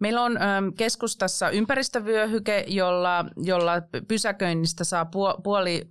[0.00, 0.38] Meillä on
[0.76, 3.72] keskustassa ympäristövyöhyke, jolla, jolla
[4.08, 5.06] pysäköinnistä saa
[5.44, 5.86] puoli,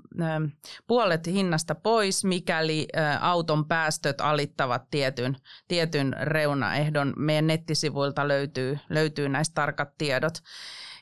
[0.87, 2.87] puolet hinnasta pois, mikäli
[3.21, 5.35] auton päästöt alittavat tietyn,
[5.67, 7.13] tietyn reunaehdon.
[7.17, 10.33] Meidän nettisivuilta löytyy, löytyy näistä tarkat tiedot.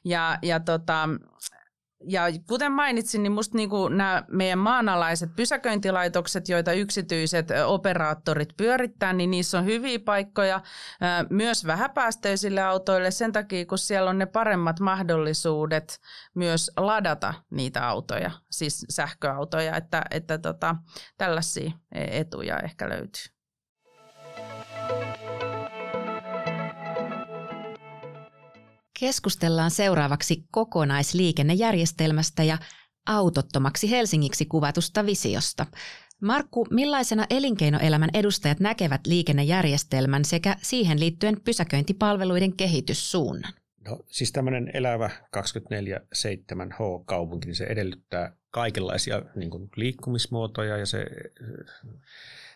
[0.05, 1.09] Ja, ja, tota,
[2.03, 9.31] ja kuten mainitsin, niin musta niinku nämä meidän maanalaiset pysäköintilaitokset, joita yksityiset operaattorit pyörittää, niin
[9.31, 10.61] niissä on hyviä paikkoja
[11.29, 15.99] myös vähäpäästöisille autoille sen takia, kun siellä on ne paremmat mahdollisuudet
[16.35, 20.75] myös ladata niitä autoja, siis sähköautoja, että, että tota,
[21.17, 23.40] tällaisia etuja ehkä löytyy.
[29.01, 32.57] Keskustellaan seuraavaksi kokonaisliikennejärjestelmästä ja
[33.05, 35.65] autottomaksi Helsingiksi kuvatusta visiosta.
[36.21, 43.53] Markku, millaisena elinkeinoelämän edustajat näkevät liikennejärjestelmän sekä siihen liittyen pysäköintipalveluiden kehityssuunnan?
[43.87, 51.05] No, siis tämmöinen elävä 24-7H-kaupunki, niin se edellyttää kaikenlaisia niin kuin liikkumismuotoja ja se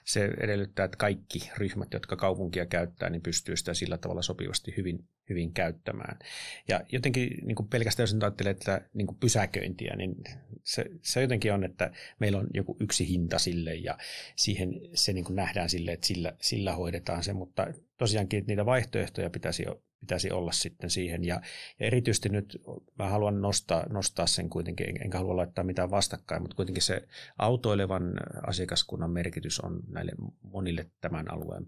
[0.05, 5.08] se edellyttää, että kaikki ryhmät, jotka kaupunkia käyttää, niin pystyy sitä sillä tavalla sopivasti hyvin,
[5.29, 6.19] hyvin käyttämään.
[6.67, 10.15] Ja jotenkin niin kuin pelkästään jos ajattelee, että niin kuin pysäköintiä, niin
[10.63, 13.97] se, se jotenkin on, että meillä on joku yksi hinta sille ja
[14.35, 18.65] siihen se niin kuin nähdään sille, että sillä, sillä hoidetaan se, mutta tosiaankin että niitä
[18.65, 19.65] vaihtoehtoja pitäisi
[19.99, 21.23] pitäisi olla sitten siihen.
[21.23, 21.41] Ja,
[21.79, 22.61] ja erityisesti nyt
[22.99, 27.07] mä haluan nostaa, nostaa sen kuitenkin, enkä halua laittaa mitään vastakkain, mutta kuitenkin se
[27.38, 28.13] autoilevan
[28.47, 30.11] asiakaskunnan merkitys on näille
[30.41, 31.67] monille tämän alueen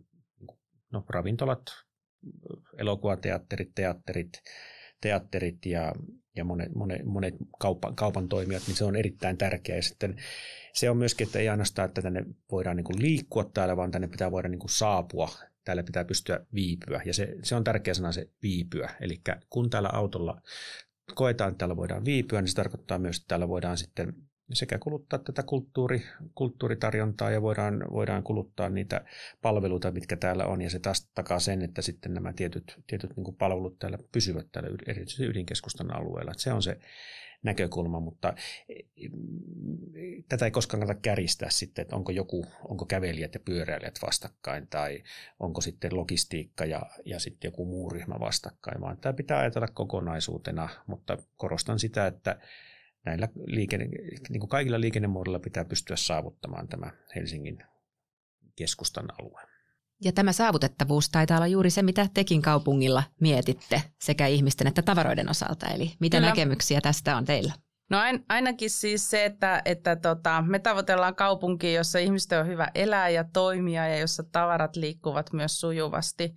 [0.91, 1.61] no, ravintolat,
[2.77, 4.41] elokuvateatterit, teatterit,
[5.01, 5.93] teatterit ja,
[6.35, 9.75] ja monet, monet, monet kaupan, kaupan toimijat, niin se on erittäin tärkeää.
[9.75, 10.15] Ja sitten
[10.73, 14.07] se on myöskin, että ei ainoastaan, että tänne voidaan niin kuin liikkua täällä, vaan tänne
[14.07, 15.29] pitää voida niin kuin saapua
[15.67, 17.01] täällä pitää pystyä viipyä.
[17.05, 18.89] Ja se, se on tärkeä sana se viipyä.
[19.01, 20.41] Eli kun täällä autolla
[21.15, 24.13] koetaan, että täällä voidaan viipyä, niin se tarkoittaa myös, että täällä voidaan sitten
[24.53, 26.03] sekä kuluttaa tätä kulttuuri,
[26.35, 29.05] kulttuuritarjontaa ja voidaan, voidaan kuluttaa niitä
[29.41, 30.61] palveluita, mitkä täällä on.
[30.61, 34.69] Ja se taas takaa sen, että sitten nämä tietyt, tietyt niin palvelut täällä pysyvät täällä
[34.87, 36.31] erityisesti ydinkeskustan alueella.
[36.31, 36.79] Että se on se
[37.43, 38.33] näkökulma, mutta
[40.29, 45.03] tätä ei koskaan kannata käristää sitten, että onko joku, onko kävelijät ja pyöräilijät vastakkain tai
[45.39, 50.69] onko sitten logistiikka ja, ja sitten joku muu ryhmä vastakkain, vaan tämä pitää ajatella kokonaisuutena,
[50.87, 52.39] mutta korostan sitä, että
[53.05, 53.85] näillä liikenne,
[54.29, 57.63] niin kuin kaikilla liikennemuodoilla pitää pystyä saavuttamaan tämä Helsingin
[58.55, 59.41] keskustan alue.
[60.03, 65.29] Ja tämä saavutettavuus taitaa olla juuri se, mitä tekin kaupungilla mietitte sekä ihmisten että tavaroiden
[65.29, 65.67] osalta.
[65.67, 66.29] Eli mitä Kyllä.
[66.29, 67.53] näkemyksiä tästä on teillä?
[67.89, 67.97] No
[68.29, 73.23] ainakin siis se, että, että tota, me tavoitellaan kaupunkia, jossa ihmisten on hyvä elää ja
[73.33, 76.35] toimia ja jossa tavarat liikkuvat myös sujuvasti.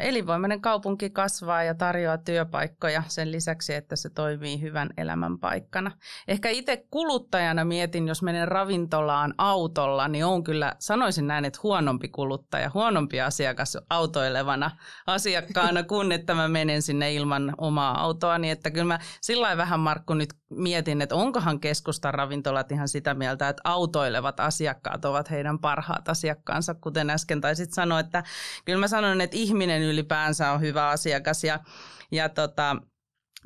[0.00, 5.90] Elinvoimainen kaupunki kasvaa ja tarjoaa työpaikkoja sen lisäksi, että se toimii hyvän elämän paikkana.
[6.28, 12.08] Ehkä itse kuluttajana mietin, jos menen ravintolaan autolla, niin on kyllä, sanoisin näin, että huonompi
[12.08, 14.70] kuluttaja, huonompi asiakas autoilevana
[15.06, 18.38] asiakkaana, kun että mä menen sinne ilman omaa autoa.
[18.38, 23.14] Niin että kyllä mä sillä vähän Markku nyt mietin, että onkohan keskustan ravintolat ihan sitä
[23.14, 28.22] mieltä, että autoilevat asiakkaat ovat heidän parhaat asiakkaansa, kuten äsken taisit sanoa, että
[28.64, 31.60] kyllä mä sanon, että ihminen ylipäänsä on hyvä asiakas ja,
[32.10, 32.76] ja tota,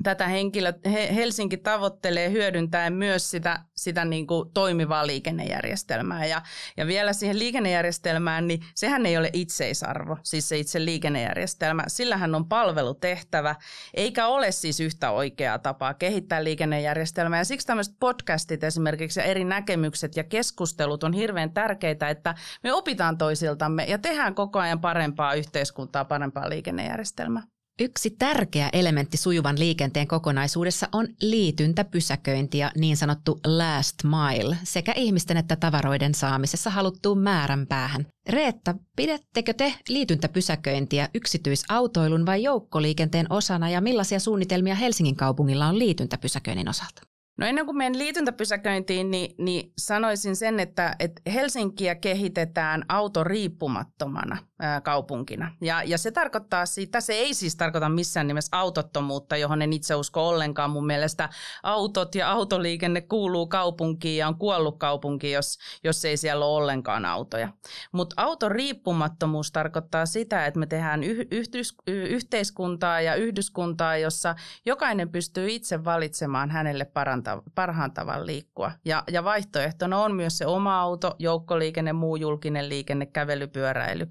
[0.03, 0.73] tätä henkilö,
[1.15, 6.25] Helsinki tavoittelee hyödyntäen myös sitä, sitä niin kuin toimivaa liikennejärjestelmää.
[6.25, 6.41] Ja,
[6.77, 11.83] ja vielä siihen liikennejärjestelmään, niin sehän ei ole itseisarvo, siis se itse liikennejärjestelmä.
[11.87, 13.55] Sillähän on palvelutehtävä,
[13.93, 17.39] eikä ole siis yhtä oikeaa tapaa kehittää liikennejärjestelmää.
[17.39, 22.73] Ja siksi tämmöiset podcastit esimerkiksi ja eri näkemykset ja keskustelut on hirveän tärkeitä, että me
[22.73, 27.56] opitaan toisiltamme ja tehdään koko ajan parempaa yhteiskuntaa, parempaa liikennejärjestelmää.
[27.79, 35.37] Yksi tärkeä elementti sujuvan liikenteen kokonaisuudessa on liityntäpysäköinti ja niin sanottu last mile sekä ihmisten
[35.37, 38.05] että tavaroiden saamisessa haluttuun määrän päähän.
[38.29, 46.69] Reetta, pidättekö te liityntäpysäköintiä yksityisautoilun vai joukkoliikenteen osana ja millaisia suunnitelmia Helsingin kaupungilla on liityntäpysäköinnin
[46.69, 47.01] osalta?
[47.37, 54.37] No ennen kuin menen liityntäpysäköintiin, niin, niin sanoisin sen, että, että Helsinkiä kehitetään autoriippumattomana
[54.83, 55.51] kaupunkina.
[55.61, 59.95] Ja, ja se tarkoittaa sitä, se ei siis tarkoita missään nimessä autottomuutta, johon en itse
[59.95, 60.69] usko ollenkaan.
[60.69, 61.29] Mun mielestä
[61.63, 67.05] autot ja autoliikenne kuuluu kaupunkiin ja on kuollut kaupunki, jos, jos ei siellä ole ollenkaan
[67.05, 67.49] autoja.
[67.91, 75.49] Mutta autoriippumattomuus tarkoittaa sitä, että me tehdään yh, yhteis, yhteiskuntaa ja yhdyskuntaa, jossa jokainen pystyy
[75.49, 78.71] itse valitsemaan hänelle parantamaan parhaan tavan liikkua.
[78.85, 84.07] Ja, ja vaihtoehtona on myös se oma auto, joukkoliikenne, muu julkinen liikenne, kävelypyöräily.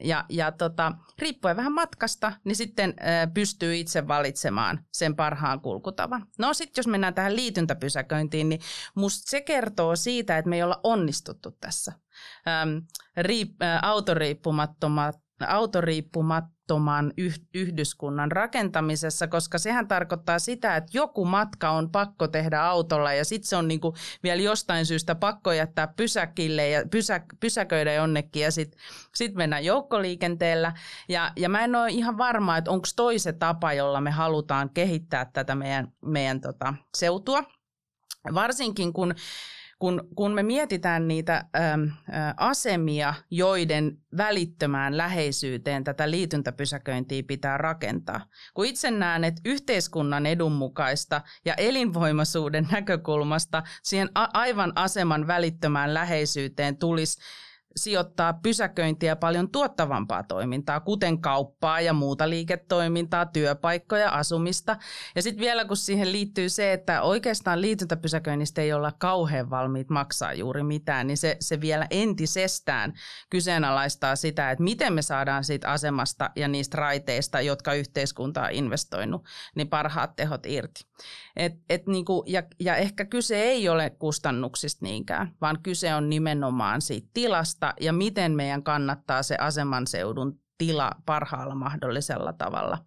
[0.00, 6.26] Ja, ja tota, riippuen vähän matkasta, niin sitten ö, pystyy itse valitsemaan sen parhaan kulkutavan.
[6.38, 8.60] No sitten jos mennään tähän liityntäpysäköintiin, niin
[8.94, 11.92] musta se kertoo siitä, että me ei olla onnistuttu tässä.
[12.62, 12.82] Öm,
[13.16, 15.16] riip, ä, autoriippumattomat
[16.68, 17.12] autoriippumattoman
[17.54, 23.48] yhdyskunnan rakentamisessa, koska sehän tarkoittaa sitä, että joku matka on pakko tehdä autolla ja sitten
[23.48, 28.80] se on niinku vielä jostain syystä pakko jättää pysäkille ja pysä, pysäköidä jonnekin ja sitten
[29.14, 30.72] sit mennään joukkoliikenteellä.
[31.08, 35.24] Ja, ja mä en ole ihan varma, että onko toise tapa, jolla me halutaan kehittää
[35.24, 37.42] tätä meidän, meidän tota, seutua.
[38.34, 39.14] Varsinkin kun
[39.78, 48.20] kun, kun me mietitään niitä äm, ä, asemia, joiden välittömään läheisyyteen tätä liityntäpysäköintiä pitää rakentaa.
[48.54, 55.94] Kun itse näen, että yhteiskunnan edun mukaista ja elinvoimaisuuden näkökulmasta siihen a- aivan aseman välittömään
[55.94, 57.20] läheisyyteen tulisi
[57.78, 64.76] sijoittaa pysäköintiä paljon tuottavampaa toimintaa, kuten kauppaa ja muuta liiketoimintaa, työpaikkoja, asumista.
[65.14, 70.32] Ja sitten vielä kun siihen liittyy se, että oikeastaan liityntäpysäköinnistä ei olla kauhean valmiit maksaa
[70.32, 72.92] juuri mitään, niin se, se vielä entisestään
[73.30, 79.24] kyseenalaistaa sitä, että miten me saadaan siitä asemasta ja niistä raiteista, jotka yhteiskunta on investoinut,
[79.54, 80.84] niin parhaat tehot irti.
[81.36, 86.82] Et, et niinku, ja, ja ehkä kyse ei ole kustannuksista niinkään, vaan kyse on nimenomaan
[86.82, 92.78] siitä tilasta ja miten meidän kannattaa se aseman seudun tila parhaalla mahdollisella tavalla,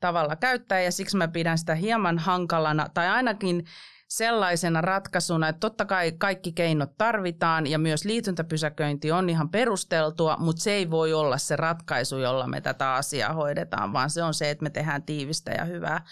[0.00, 0.80] tavalla käyttää.
[0.80, 3.64] Ja siksi mä pidän sitä hieman hankalana, tai ainakin
[4.08, 10.62] sellaisena ratkaisuna, että totta kai kaikki keinot tarvitaan ja myös liityntäpysäköinti on ihan perusteltua, mutta
[10.62, 14.50] se ei voi olla se ratkaisu, jolla me tätä asiaa hoidetaan, vaan se on se,
[14.50, 16.04] että me tehdään tiivistä ja hyvää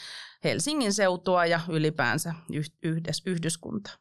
[0.45, 2.35] Helsingin seutua ja ylipäänsä
[2.83, 3.95] yhdys, yhdyskuntaa.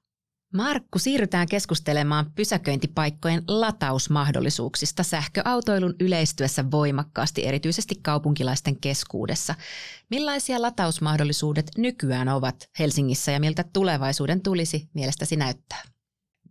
[0.53, 9.55] Markku, siirrytään keskustelemaan pysäköintipaikkojen latausmahdollisuuksista sähköautoilun yleistyessä voimakkaasti, erityisesti kaupunkilaisten keskuudessa.
[10.09, 15.83] Millaisia latausmahdollisuudet nykyään ovat Helsingissä ja miltä tulevaisuuden tulisi mielestäsi näyttää?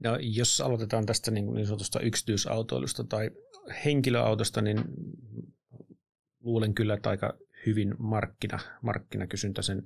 [0.05, 3.31] No, jos aloitetaan tästä niin, niin sanotusta yksityisautoilusta tai
[3.85, 4.85] henkilöautosta, niin
[6.41, 7.35] luulen kyllä, että aika
[7.67, 9.83] hyvin markkina, markkinakysyntä, sen,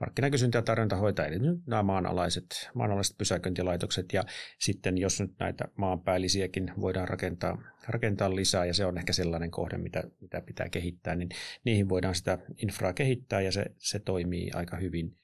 [0.00, 4.24] markkinakysyntä ja tarjonta hoitaa, eli nämä maanalaiset, maanalaiset pysäköintilaitokset ja
[4.58, 9.78] sitten jos nyt näitä maanpäällisiäkin voidaan rakentaa, rakentaa lisää ja se on ehkä sellainen kohde,
[9.78, 11.28] mitä, mitä pitää kehittää, niin
[11.64, 15.16] niihin voidaan sitä infraa kehittää ja se, se toimii aika hyvin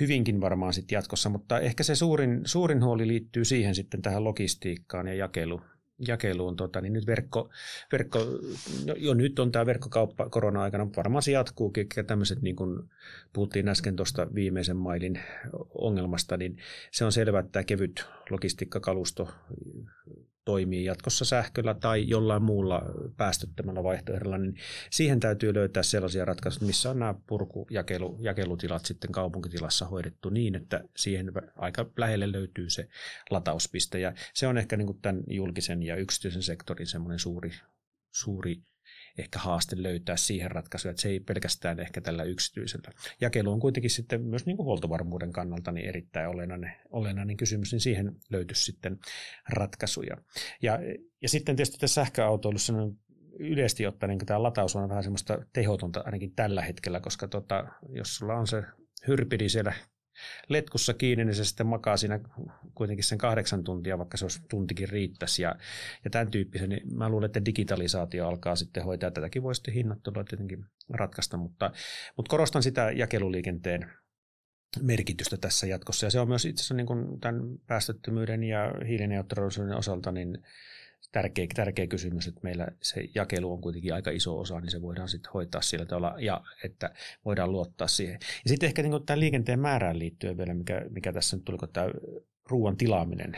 [0.00, 5.06] hyvinkin varmaan sitten jatkossa, mutta ehkä se suurin, suurin huoli liittyy siihen sitten tähän logistiikkaan
[5.06, 5.60] ja jakelu,
[6.08, 7.50] jakeluun, tota, niin nyt verkko,
[7.92, 8.18] verkko
[8.84, 12.90] jo, jo nyt on tämä verkkokauppa korona-aikana, varmaan se jatkuukin, tämmöiset niin kuin
[13.32, 15.20] puhuttiin äsken tuosta viimeisen mailin
[15.74, 16.58] ongelmasta, niin
[16.90, 19.28] se on selvää, että tämä kevyt logistiikkakalusto
[20.50, 22.82] toimii jatkossa sähköllä tai jollain muulla
[23.16, 24.54] päästöttömällä vaihtoehdolla, niin
[24.90, 31.32] siihen täytyy löytää sellaisia ratkaisuja, missä on nämä purkujakelutilat sitten kaupunkitilassa hoidettu niin, että siihen
[31.56, 32.88] aika lähelle löytyy se
[33.30, 34.00] latauspiste.
[34.00, 37.50] Ja se on ehkä niin kuin tämän julkisen ja yksityisen sektorin semmoinen suuri,
[38.14, 38.62] suuri
[39.18, 42.90] ehkä haaste löytää siihen ratkaisuja, että se ei pelkästään ehkä tällä yksityisellä.
[43.20, 47.80] Jakelu on kuitenkin sitten myös niin kuin huoltovarmuuden kannalta niin erittäin olennainen, olennainen kysymys, niin
[47.80, 48.98] siihen löytyisi sitten
[49.48, 50.16] ratkaisuja.
[50.62, 50.78] Ja,
[51.22, 52.98] ja sitten tietysti tässä sähköautoilussa niin
[53.38, 58.16] yleisesti ottaen niin tämä lataus on vähän semmoista tehotonta ainakin tällä hetkellä, koska tota, jos
[58.16, 58.62] sulla on se
[59.08, 59.72] hyrpidi siellä
[60.48, 62.20] letkussa kiinni, niin se sitten makaa siinä
[62.74, 65.42] kuitenkin sen kahdeksan tuntia, vaikka se olisi tuntikin riittäisi.
[65.42, 65.54] Ja,
[66.04, 69.10] ja tämän tyyppisen, niin mä luulen, että digitalisaatio alkaa sitten hoitaa.
[69.10, 71.70] Tätäkin voi sitten hinnoittelua tietenkin ratkaista, mutta,
[72.16, 73.90] mutta korostan sitä jakeluliikenteen
[74.82, 76.06] merkitystä tässä jatkossa.
[76.06, 80.38] Ja se on myös itse asiassa niin kuin tämän päästöttömyyden ja hiilineutraalisuuden osalta niin
[81.12, 85.08] tärkeä, tärkeä kysymys, että meillä se jakelu on kuitenkin aika iso osa, niin se voidaan
[85.08, 88.18] sitten hoitaa sillä tavalla ja että voidaan luottaa siihen.
[88.44, 91.68] Ja sitten ehkä niin tämän liikenteen määrään liittyen vielä, mikä, mikä tässä nyt tuli, kun
[91.72, 91.86] tämä
[92.50, 93.36] ruoan tilaaminen.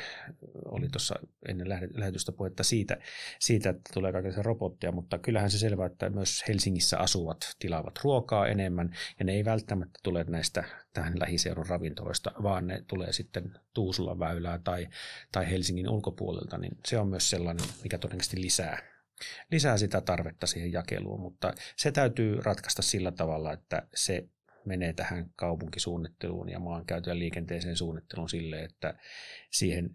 [0.65, 1.15] Oli tuossa
[1.49, 2.97] ennen lähetystä puhetta siitä,
[3.39, 8.47] siitä, että tulee kaikenlaisia robotteja, mutta kyllähän se selvää, että myös Helsingissä asuvat tilaavat ruokaa
[8.47, 14.19] enemmän, ja ne ei välttämättä tule näistä tähän lähiseudun ravintoloista, vaan ne tulee sitten Tuusulan
[14.19, 14.89] väylää tai,
[15.33, 18.79] tai Helsingin ulkopuolelta, niin se on myös sellainen, mikä todennäköisesti lisää
[19.51, 24.29] lisää sitä tarvetta siihen jakeluun, mutta se täytyy ratkaista sillä tavalla, että se
[24.65, 28.95] menee tähän kaupunkisuunnitteluun ja maankäytön ja liikenteeseen suunnitteluun sille, että
[29.51, 29.91] siihen,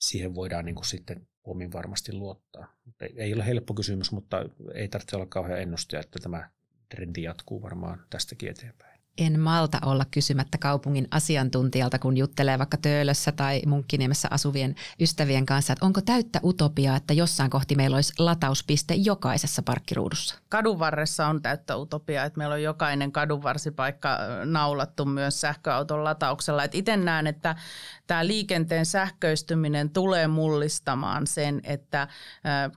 [0.00, 2.76] siihen voidaan niin kuin sitten omin varmasti luottaa.
[3.16, 6.50] Ei ole helppo kysymys, mutta ei tarvitse olla kauhean ennustaja, että tämä
[6.88, 13.32] trendi jatkuu varmaan tästäkin eteenpäin en malta olla kysymättä kaupungin asiantuntijalta, kun juttelee vaikka Töölössä
[13.32, 18.94] tai Munkkiniemessä asuvien ystävien kanssa, että onko täyttä utopiaa, että jossain kohti meillä olisi latauspiste
[18.94, 20.38] jokaisessa parkkiruudussa?
[20.48, 26.62] Kadunvarressa on täyttä utopiaa, että meillä on jokainen kadunvarsipaikka naulattu myös sähköauton latauksella.
[26.72, 27.56] itse näen, että
[28.06, 32.08] tämä liikenteen sähköistyminen tulee mullistamaan sen, että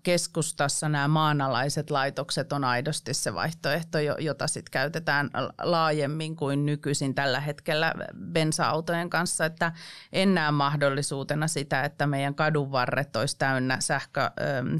[0.04, 5.30] keskustassa nämä maanalaiset laitokset on aidosti se vaihtoehto, jota sitten käytetään
[5.62, 7.94] laajemmin kuin nykyisin tällä hetkellä
[8.34, 9.72] bensa-autojen kanssa, että
[10.14, 14.32] en näe mahdollisuutena sitä, että meidän kadunvarret olisi täynnä sähkö,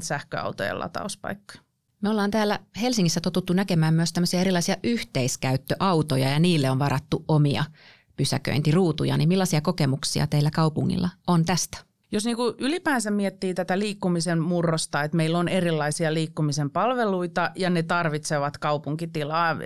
[0.02, 1.68] sähköautojen latauspaikkoja.
[2.02, 7.64] Me ollaan täällä Helsingissä totuttu näkemään myös tämmöisiä erilaisia yhteiskäyttöautoja ja niille on varattu omia
[8.18, 11.87] pysäköintiruutuja, niin millaisia kokemuksia teillä kaupungilla on tästä?
[12.12, 17.70] Jos niin kuin ylipäänsä miettii tätä liikkumisen murrosta, että meillä on erilaisia liikkumisen palveluita ja
[17.70, 19.56] ne tarvitsevat kaupunkitilaa.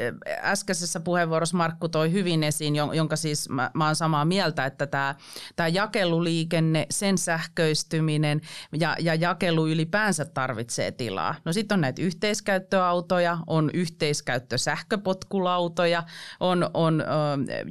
[0.42, 5.14] Äskeisessä puheenvuorossa Markku toi hyvin esiin, jonka siis mä, mä oon samaa mieltä, että tämä,
[5.56, 8.40] tämä jakeluliikenne, sen sähköistyminen
[8.80, 11.34] ja, ja jakelu ylipäänsä tarvitsee tilaa.
[11.44, 16.02] No sitten on näitä yhteiskäyttöautoja, on yhteiskäyttösähköpotkulautoja,
[16.40, 17.04] on, on ö,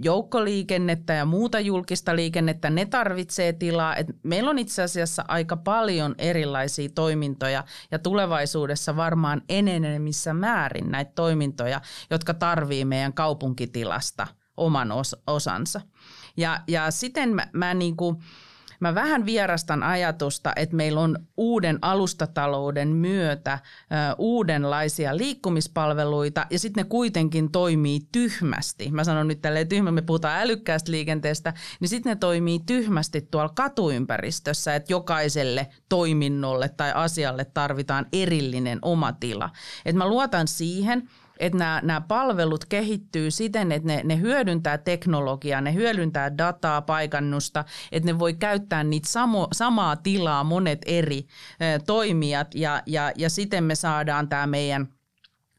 [0.04, 3.96] joukkoliikennettä ja muuta julkista liikennettä, ne tarvitsee tilaa.
[3.96, 11.12] Et meillä on itse asiassa aika paljon erilaisia toimintoja ja tulevaisuudessa varmaan enenevissä määrin näitä
[11.16, 15.82] toimintoja, jotka tarvii meidän kaupunkitilasta oman os- osansa.
[16.38, 18.18] Ja, ja siten mä, mä niin kuin,
[18.82, 23.60] Mä vähän vierastan ajatusta, että meillä on uuden alustatalouden myötä
[24.18, 28.92] uudenlaisia liikkumispalveluita ja sitten ne kuitenkin toimii tyhmästi.
[28.92, 33.52] Mä sanon nyt tälleen tyhmä, me puhutaan älykkäästä liikenteestä, niin sitten ne toimii tyhmästi tuolla
[33.56, 39.50] katuympäristössä, että jokaiselle toiminnolle tai asialle tarvitaan erillinen oma tila.
[39.86, 41.10] Et mä luotan siihen,
[41.42, 47.66] että nämä, nämä palvelut kehittyy siten, että ne, ne hyödyntää teknologiaa, ne hyödyntää dataa, paikannusta,
[47.92, 51.28] että ne voi käyttää niitä samo, samaa tilaa monet eri
[51.86, 54.88] toimijat ja, ja, ja siten me saadaan tämä meidän–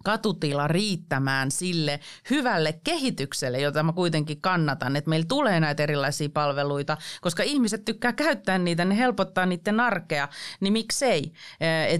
[0.04, 6.96] katutila riittämään sille hyvälle kehitykselle, jota mä kuitenkin kannatan, että meillä tulee näitä erilaisia palveluita,
[7.20, 10.28] koska ihmiset tykkää käyttää niitä, ne helpottaa niiden arkea,
[10.60, 11.32] niin miksei.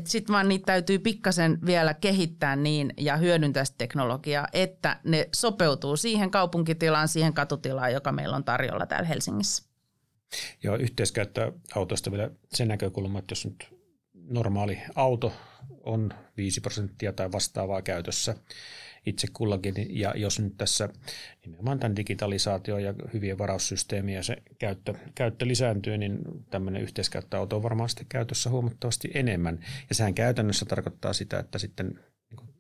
[0.05, 5.97] Sitten vaan niitä täytyy pikkasen vielä kehittää niin ja hyödyntää sitä teknologiaa, että ne sopeutuu
[5.97, 9.73] siihen kaupunkitilaan, siihen katutilaan, joka meillä on tarjolla täällä Helsingissä.
[10.63, 13.75] Joo, yhteiskäyttöautoista vielä se näkökulma, että jos nyt
[14.15, 15.33] normaali auto
[15.83, 18.35] on 5 prosenttia tai vastaavaa käytössä
[19.07, 19.75] itse kullakin.
[19.89, 20.89] Ja jos nyt tässä
[21.45, 26.19] nimenomaan tämän digitalisaatio ja hyvien varaussysteemiä se käyttö, käyttö lisääntyy, niin
[26.51, 29.65] tämmöinen yhteiskäyttöauto on varmaan sitten käytössä huomattavasti enemmän.
[29.89, 32.01] Ja sehän käytännössä tarkoittaa sitä, että sitten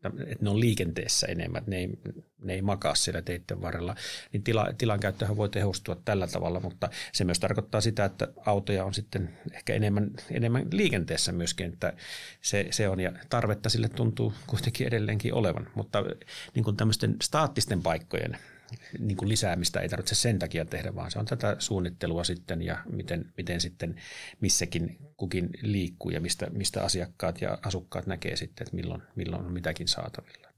[0.04, 1.88] että ne on liikenteessä enemmän, että ne ei,
[2.42, 3.94] ne ei makaa siellä teiden varrella,
[4.32, 8.84] niin tila, tilan käyttöhän voi tehostua tällä tavalla, mutta se myös tarkoittaa sitä, että autoja
[8.84, 11.92] on sitten ehkä enemmän, enemmän liikenteessä myöskin, että
[12.40, 16.04] se, se on ja tarvetta sille tuntuu kuitenkin edelleenkin olevan, mutta
[16.54, 18.38] niin kuin tämmöisten staattisten paikkojen
[18.98, 22.78] niin kuin lisäämistä ei tarvitse sen takia tehdä, vaan se on tätä suunnittelua sitten ja
[22.92, 23.96] miten, miten sitten
[24.40, 29.52] missäkin kukin liikkuu ja mistä, mistä asiakkaat ja asukkaat näkee sitten, että milloin, milloin on
[29.52, 30.51] mitäkin saatavilla.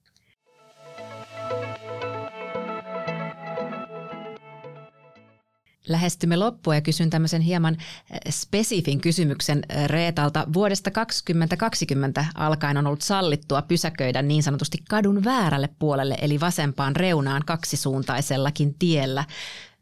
[5.89, 7.77] Lähestymme loppua ja kysyn tämmöisen hieman
[8.11, 10.47] eh, spesifin kysymyksen eh, Reetalta.
[10.53, 17.43] Vuodesta 2020 alkaen on ollut sallittua pysäköidä niin sanotusti kadun väärälle puolelle eli vasempaan reunaan
[17.47, 19.25] kaksisuuntaisellakin tiellä.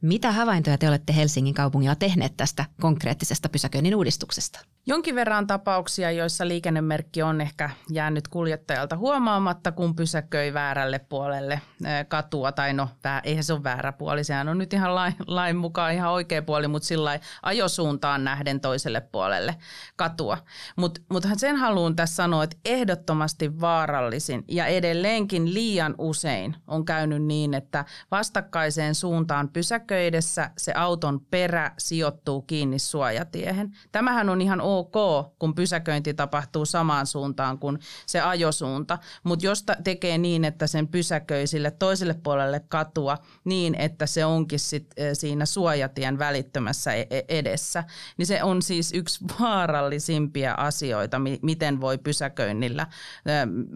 [0.02, 4.60] Mitä havaintoja te olette Helsingin kaupungilla tehneet tästä konkreettisesta pysäköinnin uudistuksesta?
[4.86, 11.60] Jonkin verran tapauksia, joissa liikennemerkki on ehkä jäänyt kuljettajalta huomaamatta, kun pysäköi väärälle puolelle
[12.08, 12.52] katua.
[12.52, 12.88] Tai no,
[13.24, 16.68] eihän se ole väärä puoli, sehän on nyt ihan lain, lain mukaan ihan oikea puoli,
[16.68, 19.56] mutta sillä ajosuuntaan nähden toiselle puolelle
[19.96, 20.38] katua.
[20.76, 27.22] Mutta mut sen haluan tässä sanoa, että ehdottomasti vaarallisin ja edelleenkin liian usein on käynyt
[27.22, 29.48] niin, että vastakkaiseen suuntaan
[29.92, 33.70] pysäköidessä se auton perä sijoittuu kiinni suojatiehen.
[33.92, 34.94] Tämähän on ihan ok,
[35.38, 41.46] kun pysäköinti tapahtuu samaan suuntaan kuin se ajosuunta, mutta jos tekee niin, että sen pysäköi
[41.46, 47.84] sille toiselle puolelle katua niin, että se onkin sit siinä suojatien välittömässä e-, e-, edessä,
[48.16, 52.86] niin se on siis yksi vaarallisimpia asioita, miten voi pysäköinnillä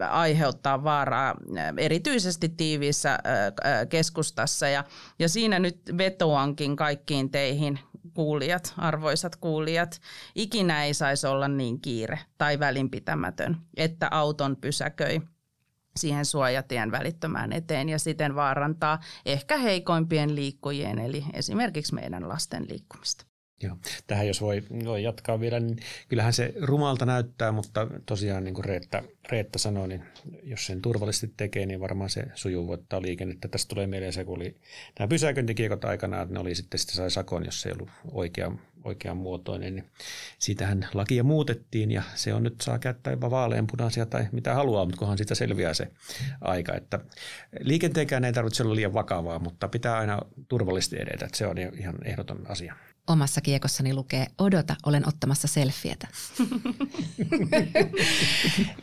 [0.09, 1.35] aiheuttaa vaaraa
[1.77, 3.19] erityisesti tiiviissä
[3.89, 4.67] keskustassa.
[4.67, 4.83] Ja,
[5.19, 5.77] ja siinä nyt
[6.07, 7.79] vetoankin kaikkiin teihin
[8.13, 10.01] kuulijat, arvoisat kuulijat,
[10.35, 15.21] ikinä ei saisi olla niin kiire tai välinpitämätön, että auton pysäköi
[15.95, 23.26] siihen suojatien välittömään eteen ja siten vaarantaa ehkä heikoimpien liikkujien, eli esimerkiksi meidän lasten liikkumista.
[23.63, 23.77] Joo.
[24.07, 25.77] Tähän jos voi, voi jatkaa vielä, niin
[26.09, 30.03] kyllähän se rumalta näyttää, mutta tosiaan niin kuin Reetta, Reetta sanoi, niin
[30.43, 33.47] jos sen turvallisesti tekee, niin varmaan se sujuvoittaa liikennettä.
[33.47, 34.55] Tästä tulee mieleen se, kun oli
[34.99, 38.51] nämä pysäköintikiekot aikana, että ne oli sitten, sitten sai sakon, jos se ei ollut oikea,
[38.83, 39.85] oikean muotoinen, niin
[40.39, 44.99] siitähän lakia muutettiin ja se on nyt saa käyttää jopa vaaleanpunaisia tai mitä haluaa, mutta
[44.99, 45.91] kunhan siitä selviää se
[46.41, 46.73] aika.
[46.73, 46.99] Että
[47.59, 51.95] liikenteenkään ei tarvitse olla liian vakavaa, mutta pitää aina turvallisesti edetä, että se on ihan
[52.05, 52.75] ehdoton asia
[53.07, 56.07] omassa kiekossani lukee, odota, olen ottamassa selfietä.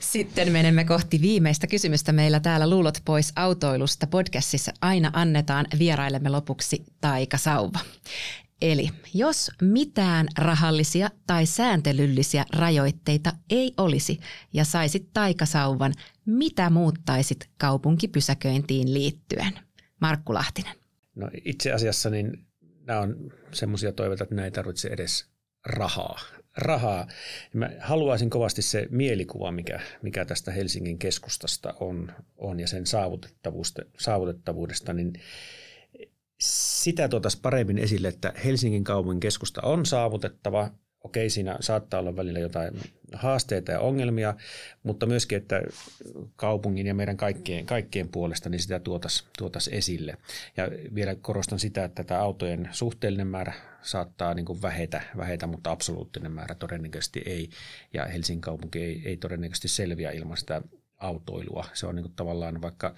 [0.01, 2.13] Sitten menemme kohti viimeistä kysymystä.
[2.13, 7.79] Meillä täällä Luulot pois autoilusta podcastissa aina annetaan vieraillemme lopuksi taikasauva.
[8.63, 14.21] Eli jos mitään rahallisia tai sääntelyllisiä rajoitteita ei olisi
[14.53, 15.93] ja saisit taikasauvan,
[16.27, 19.53] mitä muuttaisit kaupunkipysäköintiin liittyen?
[20.01, 20.75] Markku Lahtinen.
[21.15, 22.47] No itse asiassa niin
[22.87, 25.27] nämä on semmoisia toiveita, että näin ei tarvitse edes
[25.67, 26.21] rahaa.
[26.57, 27.09] rahaa.
[27.53, 33.83] Mä haluaisin kovasti se mielikuva, mikä, mikä tästä Helsingin keskustasta on, on ja sen saavutettavuudesta,
[33.99, 35.13] saavutettavuudesta, niin
[36.41, 40.71] sitä tuotaisiin paremmin esille, että Helsingin kaupungin keskusta on saavutettava
[41.05, 42.75] okei, siinä saattaa olla välillä jotain
[43.13, 44.35] haasteita ja ongelmia,
[44.83, 45.63] mutta myöskin, että
[46.37, 50.17] kaupungin ja meidän kaikkien, kaikkien puolesta niin sitä tuotaisiin tuotais esille.
[50.57, 53.53] Ja vielä korostan sitä, että tämä autojen suhteellinen määrä
[53.83, 57.49] saattaa niin kuin vähetä, vähetä, mutta absoluuttinen määrä todennäköisesti ei.
[57.93, 60.63] Ja Helsingin kaupunki ei, ei todennäköisesti selviä ilman sitä
[61.05, 61.65] autoilua.
[61.73, 62.95] Se on niin kuin tavallaan vaikka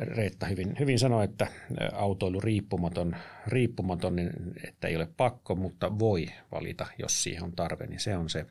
[0.00, 1.46] Reetta hyvin, hyvin sanoi, että
[1.92, 3.16] autoilu riippumaton,
[3.46, 4.30] riippumaton, niin
[4.66, 8.46] että ei ole pakko, mutta voi valita, jos siihen on tarve, niin se on se.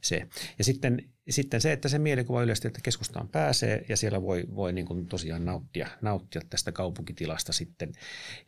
[0.00, 0.26] se.
[0.58, 4.72] Ja sitten, sitten se, että se mielikuva yleisesti, että keskustaan pääsee ja siellä voi, voi
[4.72, 7.92] niin kuin tosiaan nauttia, nauttia tästä kaupunkitilasta sitten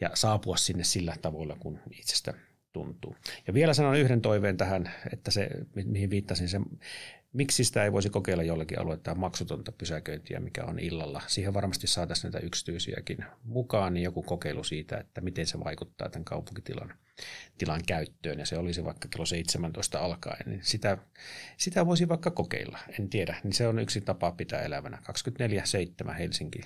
[0.00, 2.34] ja saapua sinne sillä tavoilla, kun itsestä
[2.72, 3.16] tuntuu.
[3.46, 5.48] Ja vielä sanon yhden toiveen tähän, että se,
[5.84, 6.60] mihin viittasin, se
[7.38, 11.22] Miksi sitä ei voisi kokeilla jollakin alueella maksutonta pysäköintiä, mikä on illalla?
[11.26, 16.24] Siihen varmasti saataisiin näitä yksityisiäkin mukaan, niin joku kokeilu siitä, että miten se vaikuttaa tämän
[16.24, 16.94] kaupunkitilan
[17.58, 20.98] tilan käyttöön, ja se olisi vaikka kello 17 alkaen, niin sitä,
[21.56, 22.78] sitä voisi vaikka kokeilla.
[22.98, 24.98] En tiedä, niin se on yksi tapa pitää elävänä.
[26.08, 26.60] 24-7 Helsinki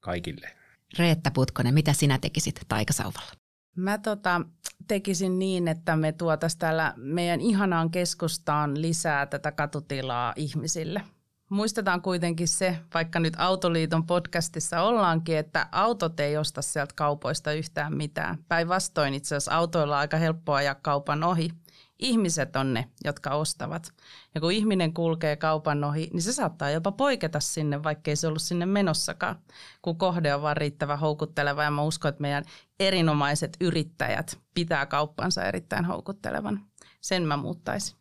[0.00, 0.50] kaikille.
[0.98, 3.43] Reetta Putkonen, mitä sinä tekisit taikasauvalla?
[3.76, 4.40] Mä tota,
[4.88, 11.02] tekisin niin, että me tuotaisiin täällä meidän ihanaan keskustaan lisää tätä katutilaa ihmisille.
[11.48, 17.96] Muistetaan kuitenkin se, vaikka nyt Autoliiton podcastissa ollaankin, että autot ei osta sieltä kaupoista yhtään
[17.96, 18.38] mitään.
[18.48, 21.50] Päinvastoin itse asiassa autoilla on aika helppoa ajaa kaupan ohi
[21.98, 23.92] Ihmiset on ne, jotka ostavat.
[24.34, 28.42] Ja kun ihminen kulkee kaupan ohi, niin se saattaa jopa poiketa sinne, vaikkei se ollut
[28.42, 29.36] sinne menossakaan,
[29.82, 31.64] kun kohde on vaan riittävän houkutteleva.
[31.64, 32.44] Ja mä uskon, että meidän
[32.80, 36.60] erinomaiset yrittäjät pitää kauppansa erittäin houkuttelevan.
[37.00, 37.96] Sen mä muuttaisin.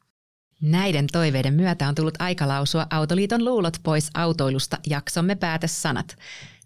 [0.62, 6.16] Näiden toiveiden myötä on tullut aika lausua Autoliiton luulot pois autoilusta jaksomme päätesanat.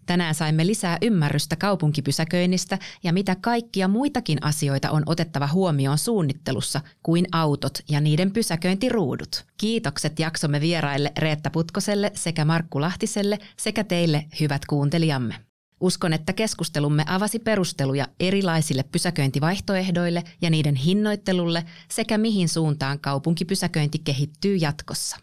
[0.08, 7.26] Tänään saimme lisää ymmärrystä kaupunkipysäköinnistä ja mitä kaikkia muitakin asioita on otettava huomioon suunnittelussa kuin
[7.32, 9.44] autot ja niiden pysäköintiruudut.
[9.56, 15.34] Kiitokset jaksomme vieraille Reetta Putkoselle sekä Markku Lahtiselle sekä teille hyvät kuuntelijamme.
[15.80, 24.56] Uskon, että keskustelumme avasi perusteluja erilaisille pysäköintivaihtoehdoille ja niiden hinnoittelulle sekä mihin suuntaan kaupunkipysäköinti kehittyy
[24.56, 25.16] jatkossa.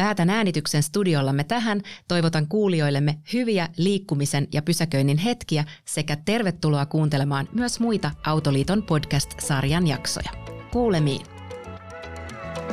[0.00, 1.80] Päätän äänityksen studiollamme tähän.
[2.08, 10.30] Toivotan kuulijoillemme hyviä liikkumisen ja pysäköinnin hetkiä sekä tervetuloa kuuntelemaan myös muita Autoliiton podcast-sarjan jaksoja.
[10.72, 11.26] Kuulemiin.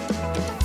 [0.07, 0.56] thank you